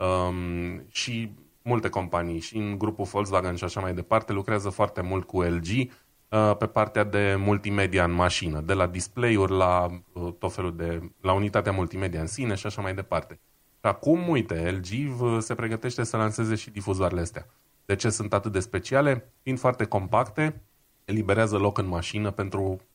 [0.06, 1.32] Um, și
[1.62, 5.68] multe companii, și în grupul Volkswagen și așa mai departe, lucrează foarte mult cu LG
[5.68, 11.12] uh, pe partea de multimedia în mașină, de la display-uri la uh, tot felul de,
[11.22, 13.40] la unitatea multimedia în sine și așa mai departe.
[13.72, 17.46] Și acum, uite, LG se pregătește să lanseze și difuzoarele astea.
[17.86, 19.34] De ce sunt atât de speciale?
[19.42, 20.62] Fiind foarte compacte,
[21.06, 22.93] eliberează loc în mașină pentru nu știu,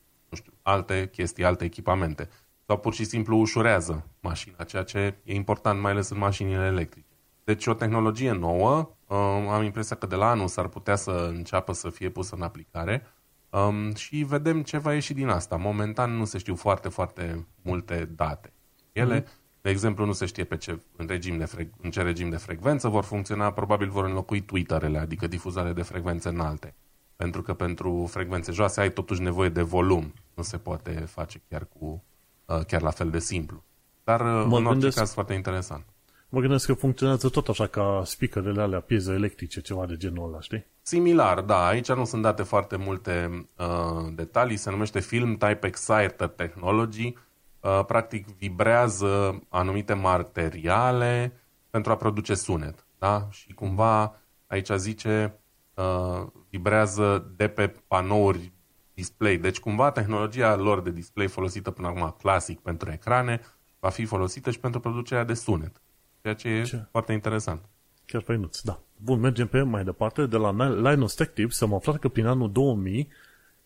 [0.68, 2.28] alte chestii, alte echipamente.
[2.66, 7.06] Sau pur și simplu ușurează mașina, ceea ce e important mai ales în mașinile electrice.
[7.44, 9.16] Deci o tehnologie nouă, uh,
[9.50, 13.06] am impresia că de la anul s-ar putea să înceapă să fie pusă în aplicare
[13.50, 15.56] Um, și vedem ce va ieși din asta.
[15.56, 18.52] Momentan nu se știu foarte, foarte multe date.
[18.92, 19.60] Ele, mm-hmm.
[19.60, 22.36] de exemplu, nu se știe pe ce, în, regim de fre- în ce regim de
[22.36, 26.74] frecvență vor funcționa, probabil vor înlocui Twitterele, adică difuzare de frecvențe înalte.
[27.22, 30.12] Pentru că pentru frecvențe joase ai totuși nevoie de volum.
[30.34, 32.04] Nu se poate face chiar cu
[32.44, 33.64] uh, chiar la fel de simplu.
[34.04, 35.84] Dar uh, mă în orice gândesc, caz foarte interesant.
[36.28, 40.66] Mă gândesc că funcționează tot așa ca speakerele alea piezoelectrice, ceva de genul ăla, știi?
[40.82, 41.66] Similar, da.
[41.66, 44.56] Aici nu sunt date foarte multe uh, detalii.
[44.56, 47.14] Se numește Film Type Exciter Technology.
[47.60, 51.32] Uh, practic vibrează anumite materiale
[51.70, 52.86] pentru a produce sunet.
[52.98, 53.28] Da?
[53.30, 54.16] Și cumva
[54.46, 55.38] aici zice
[55.78, 58.52] uh, vibrează de pe panouri
[58.94, 59.36] display.
[59.36, 63.40] Deci cumva tehnologia lor de display folosită până acum clasic pentru ecrane
[63.80, 65.80] va fi folosită și pentru producerea de sunet.
[66.22, 66.86] Ceea ce e ce?
[66.90, 67.60] foarte interesant.
[68.06, 68.80] Chiar pe nuț, da.
[68.96, 70.26] Bun, mergem pe mai departe.
[70.26, 70.50] De la
[70.90, 73.08] Linus Tech Tips am aflat că prin anul 2000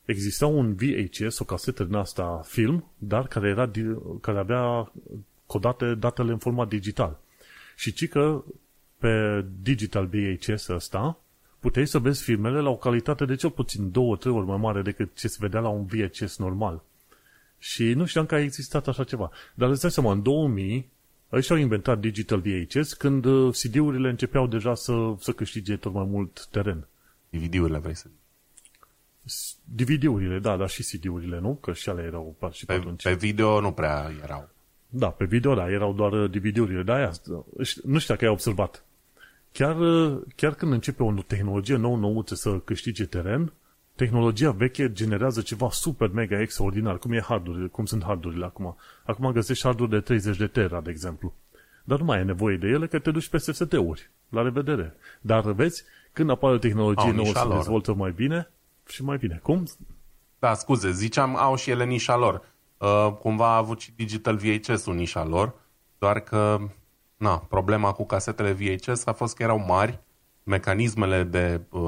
[0.04, 3.70] exista un VHS, o casetă din asta film, dar care, era,
[4.20, 4.92] care avea
[5.46, 7.20] codate datele în format digital.
[7.76, 8.44] Și ci că
[8.98, 11.18] pe digital VHS ăsta
[11.62, 14.82] puteai să vezi filmele la o calitate de cel puțin două, trei ori mai mare
[14.82, 16.82] decât ce se vedea la un VHS normal.
[17.58, 19.30] Și nu știam că a existat așa ceva.
[19.54, 20.88] Dar îți dai seama, în 2000,
[21.32, 26.06] ăștia au inventat Digital VHS când uh, CD-urile începeau deja să, să câștige tot mai
[26.08, 26.86] mult teren.
[27.28, 28.06] DVD-urile, vrei să
[29.64, 31.54] DVD-urile, da, dar și CD-urile, nu?
[31.54, 33.02] Că și alea erau și pe, pe atunci.
[33.02, 34.48] Pe video nu prea erau.
[34.88, 36.82] Da, pe video, da, erau doar uh, DVD-urile.
[36.82, 37.12] Da, aia,
[37.84, 38.84] nu știu dacă ai observat.
[39.52, 43.52] Chiar, uh, chiar când începe o tehnologie nouă nouță să câștige teren,
[43.94, 48.76] tehnologia veche generează ceva super mega extraordinar, cum, e harduri, cum sunt hardurile acum.
[49.04, 51.34] Acum găsești harduri de 30 de tera, de exemplu.
[51.84, 54.10] Dar nu mai ai nevoie de ele, că te duci pe SSD-uri.
[54.28, 54.94] La revedere.
[55.20, 58.50] Dar vezi, când apare o tehnologie nouă se dezvoltă mai bine
[58.88, 59.40] și mai bine.
[59.42, 59.66] Cum?
[60.38, 62.42] Da, scuze, ziceam, au și ele nișa lor.
[62.78, 65.54] Uh, cumva a avut și Digital VHS-ul nișa lor,
[65.98, 66.60] doar că
[67.22, 70.00] na, problema cu casetele VHS a fost că erau mari,
[70.42, 71.80] mecanismele de uh,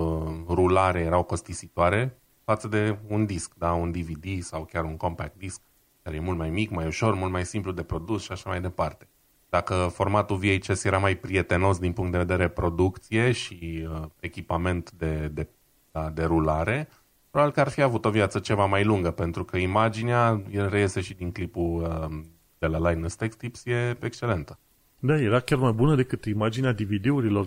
[0.49, 5.61] rulare erau costisitoare față de un disc, da, un DVD sau chiar un compact disc,
[6.03, 8.61] care e mult mai mic, mai ușor, mult mai simplu de produs și așa mai
[8.61, 9.09] departe.
[9.49, 15.31] Dacă formatul VHS era mai prietenos din punct de vedere producție și uh, echipament de,
[15.33, 15.49] de,
[15.91, 16.89] da, de rulare,
[17.31, 21.01] probabil că ar fi avut o viață ceva mai lungă, pentru că imaginea, el reiese
[21.01, 22.21] și din clipul uh,
[22.59, 24.59] de la Linus Tech Tips, e excelentă.
[25.07, 27.45] Da, era chiar mai bună decât imaginea DVD-urilor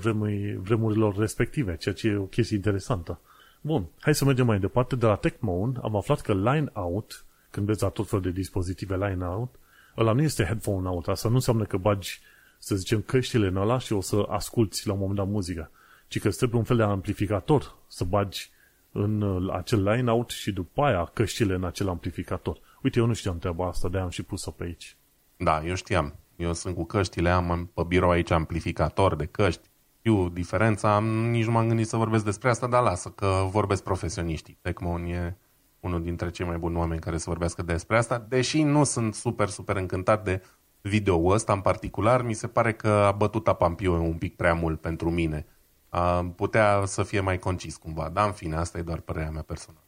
[0.61, 3.19] vremurilor respective, ceea ce e o chestie interesantă.
[3.61, 4.95] Bun, hai să mergem mai departe.
[4.95, 8.95] De la Techmoan am aflat că Line Out, când vezi la tot fel de dispozitive
[8.95, 9.55] Line Out,
[9.97, 11.07] ăla nu este headphone out.
[11.07, 12.19] Asta nu înseamnă că bagi,
[12.59, 15.71] să zicem, căștile în ăla și o să asculti la un moment dat muzică,
[16.07, 18.49] ci că trebuie un fel de amplificator să bagi
[18.91, 22.59] în uh, acel line out și după aia căștile în acel amplificator.
[22.83, 24.95] Uite, eu nu știam treaba asta, de am și pus-o pe aici.
[25.37, 26.15] Da, eu știam.
[26.37, 29.69] Eu sunt cu căștile, am pe birou aici amplificator de căști.
[30.01, 34.57] Eu diferența, nici nu m-am gândit să vorbesc despre asta, dar lasă că vorbesc profesioniștii.
[34.61, 35.37] Tecmon e
[35.79, 39.47] unul dintre cei mai buni oameni care să vorbească despre asta, deși nu sunt super,
[39.47, 40.41] super încântat de
[40.81, 44.81] video ăsta în particular, mi se pare că a bătut apampiu un pic prea mult
[44.81, 45.45] pentru mine.
[45.89, 49.41] A, putea să fie mai concis cumva, dar în fine, asta e doar părerea mea
[49.41, 49.86] personală.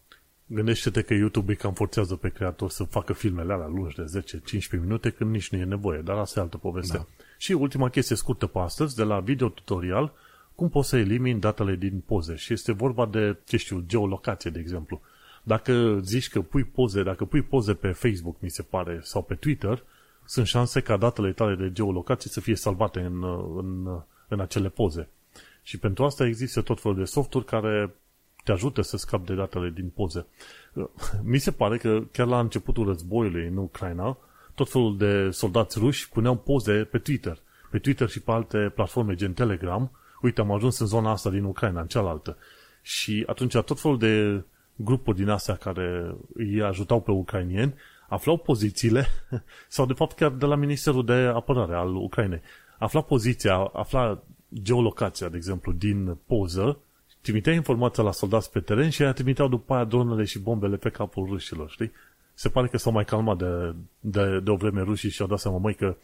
[0.52, 4.24] Gândește-te că YouTube îi cam forțează pe creator să facă filmele alea lungi de
[4.78, 6.98] 10-15 minute când nici nu e nevoie, dar asta e altă poveste.
[6.98, 7.06] Da.
[7.38, 10.12] Și ultima chestie scurtă pe astăzi, de la video tutorial,
[10.56, 12.36] cum poți să elimini datele din poze.
[12.36, 15.02] Și este vorba de, ce știu, geolocație, de exemplu.
[15.44, 19.34] Dacă zici că pui poze, dacă pui poze pe Facebook, mi se pare, sau pe
[19.34, 19.84] Twitter,
[20.26, 23.24] sunt șanse ca datele tale de geolocație să fie salvate în,
[23.58, 25.08] în, în acele poze.
[25.64, 27.94] Și pentru asta există tot felul de softuri care
[28.50, 30.26] te ajută să scapi de datele din poze.
[31.24, 34.18] Mi se pare că chiar la începutul războiului în Ucraina,
[34.56, 37.38] tot felul de soldați ruși puneau poze pe Twitter.
[37.72, 39.92] Pe Twitter și pe alte platforme gen Telegram.
[40.22, 42.38] Uite, am ajuns în zona asta din Ucraina, în cealaltă.
[42.82, 44.44] Și atunci tot felul de
[44.76, 47.74] grupuri din astea care îi ajutau pe ucrainieni
[48.08, 49.08] aflau pozițiile,
[49.68, 52.42] sau de fapt chiar de la Ministerul de Apărare al Ucrainei,
[52.78, 54.24] afla poziția, afla
[54.62, 56.80] geolocația, de exemplu, din poză
[57.22, 60.90] trimitea informația la soldați pe teren și aia trimiteau după aia dronele și bombele pe
[60.90, 61.92] capul rușilor, știi?
[62.34, 65.40] Se pare că s-au mai calmat de, de, de o vreme rușii și au dat
[65.40, 65.96] seama, măi, că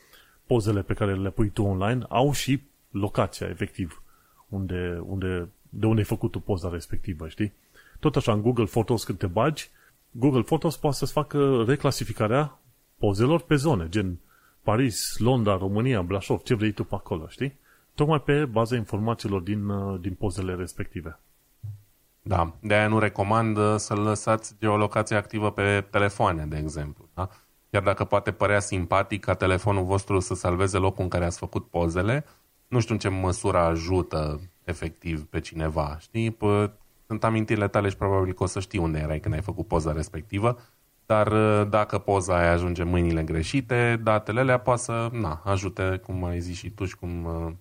[0.45, 4.01] pozele pe care le pui tu online au și locația, efectiv,
[4.49, 7.53] unde, unde, de unde ai făcut tu poza respectivă, știi?
[7.99, 9.69] Tot așa, în Google Photos când te bagi,
[10.11, 12.59] Google Photos poate să-ți facă reclasificarea
[12.97, 14.19] pozelor pe zone, gen
[14.61, 17.53] Paris, Londra, România, Brașov, ce vrei tu pe acolo, știi?
[17.95, 21.19] Tocmai pe baza informațiilor din, uh, din pozele respective.
[22.21, 27.09] Da, de-aia nu recomand uh, să lăsați geolocația activă pe telefoane, de exemplu.
[27.13, 27.29] Da?
[27.69, 31.69] Chiar dacă poate părea simpatic ca telefonul vostru să salveze locul în care ați făcut
[31.69, 32.25] pozele,
[32.67, 35.97] nu știu în ce măsură ajută efectiv pe cineva.
[35.99, 36.35] Știi?
[36.35, 36.71] P-
[37.07, 39.91] sunt amintirile tale și probabil că o să știi unde erai când ai făcut poza
[39.91, 40.57] respectivă,
[41.05, 46.01] dar uh, dacă poza aia ajunge în mâinile greșite, datele alea poate să na, ajute,
[46.05, 47.51] cum ai zis și tu și cum uh,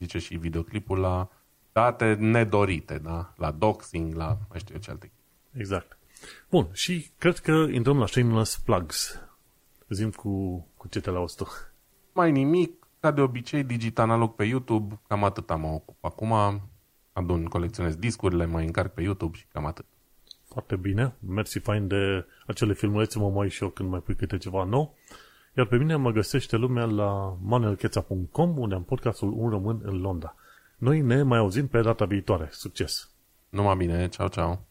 [0.00, 1.28] zice și videoclipul, la
[1.72, 3.34] date nedorite, da?
[3.36, 5.10] la doxing, la mai știu eu ce alte.
[5.52, 5.98] Exact.
[6.50, 9.20] Bun, și cred că intrăm la Shameless Plugs.
[9.88, 11.46] Zim cu, cu ce te lauzi tu.
[12.12, 16.04] Mai nimic, ca de obicei, digit analog pe YouTube, cam atât am ocup.
[16.04, 16.32] Acum
[17.12, 19.84] adun, colecționez discurile, mai încarc pe YouTube și cam atât.
[20.48, 21.14] Foarte bine.
[21.26, 24.96] Mersi fain de acele filmulețe, mă mai și eu când mai pui câte ceva nou.
[25.56, 30.34] Iar pe mine mă găsește lumea la manelcheța.com, unde am podcastul Un Român în Londra.
[30.78, 32.48] Noi ne mai auzim pe data viitoare.
[32.50, 33.10] Succes!
[33.48, 34.69] Numai bine, ceau, ceau!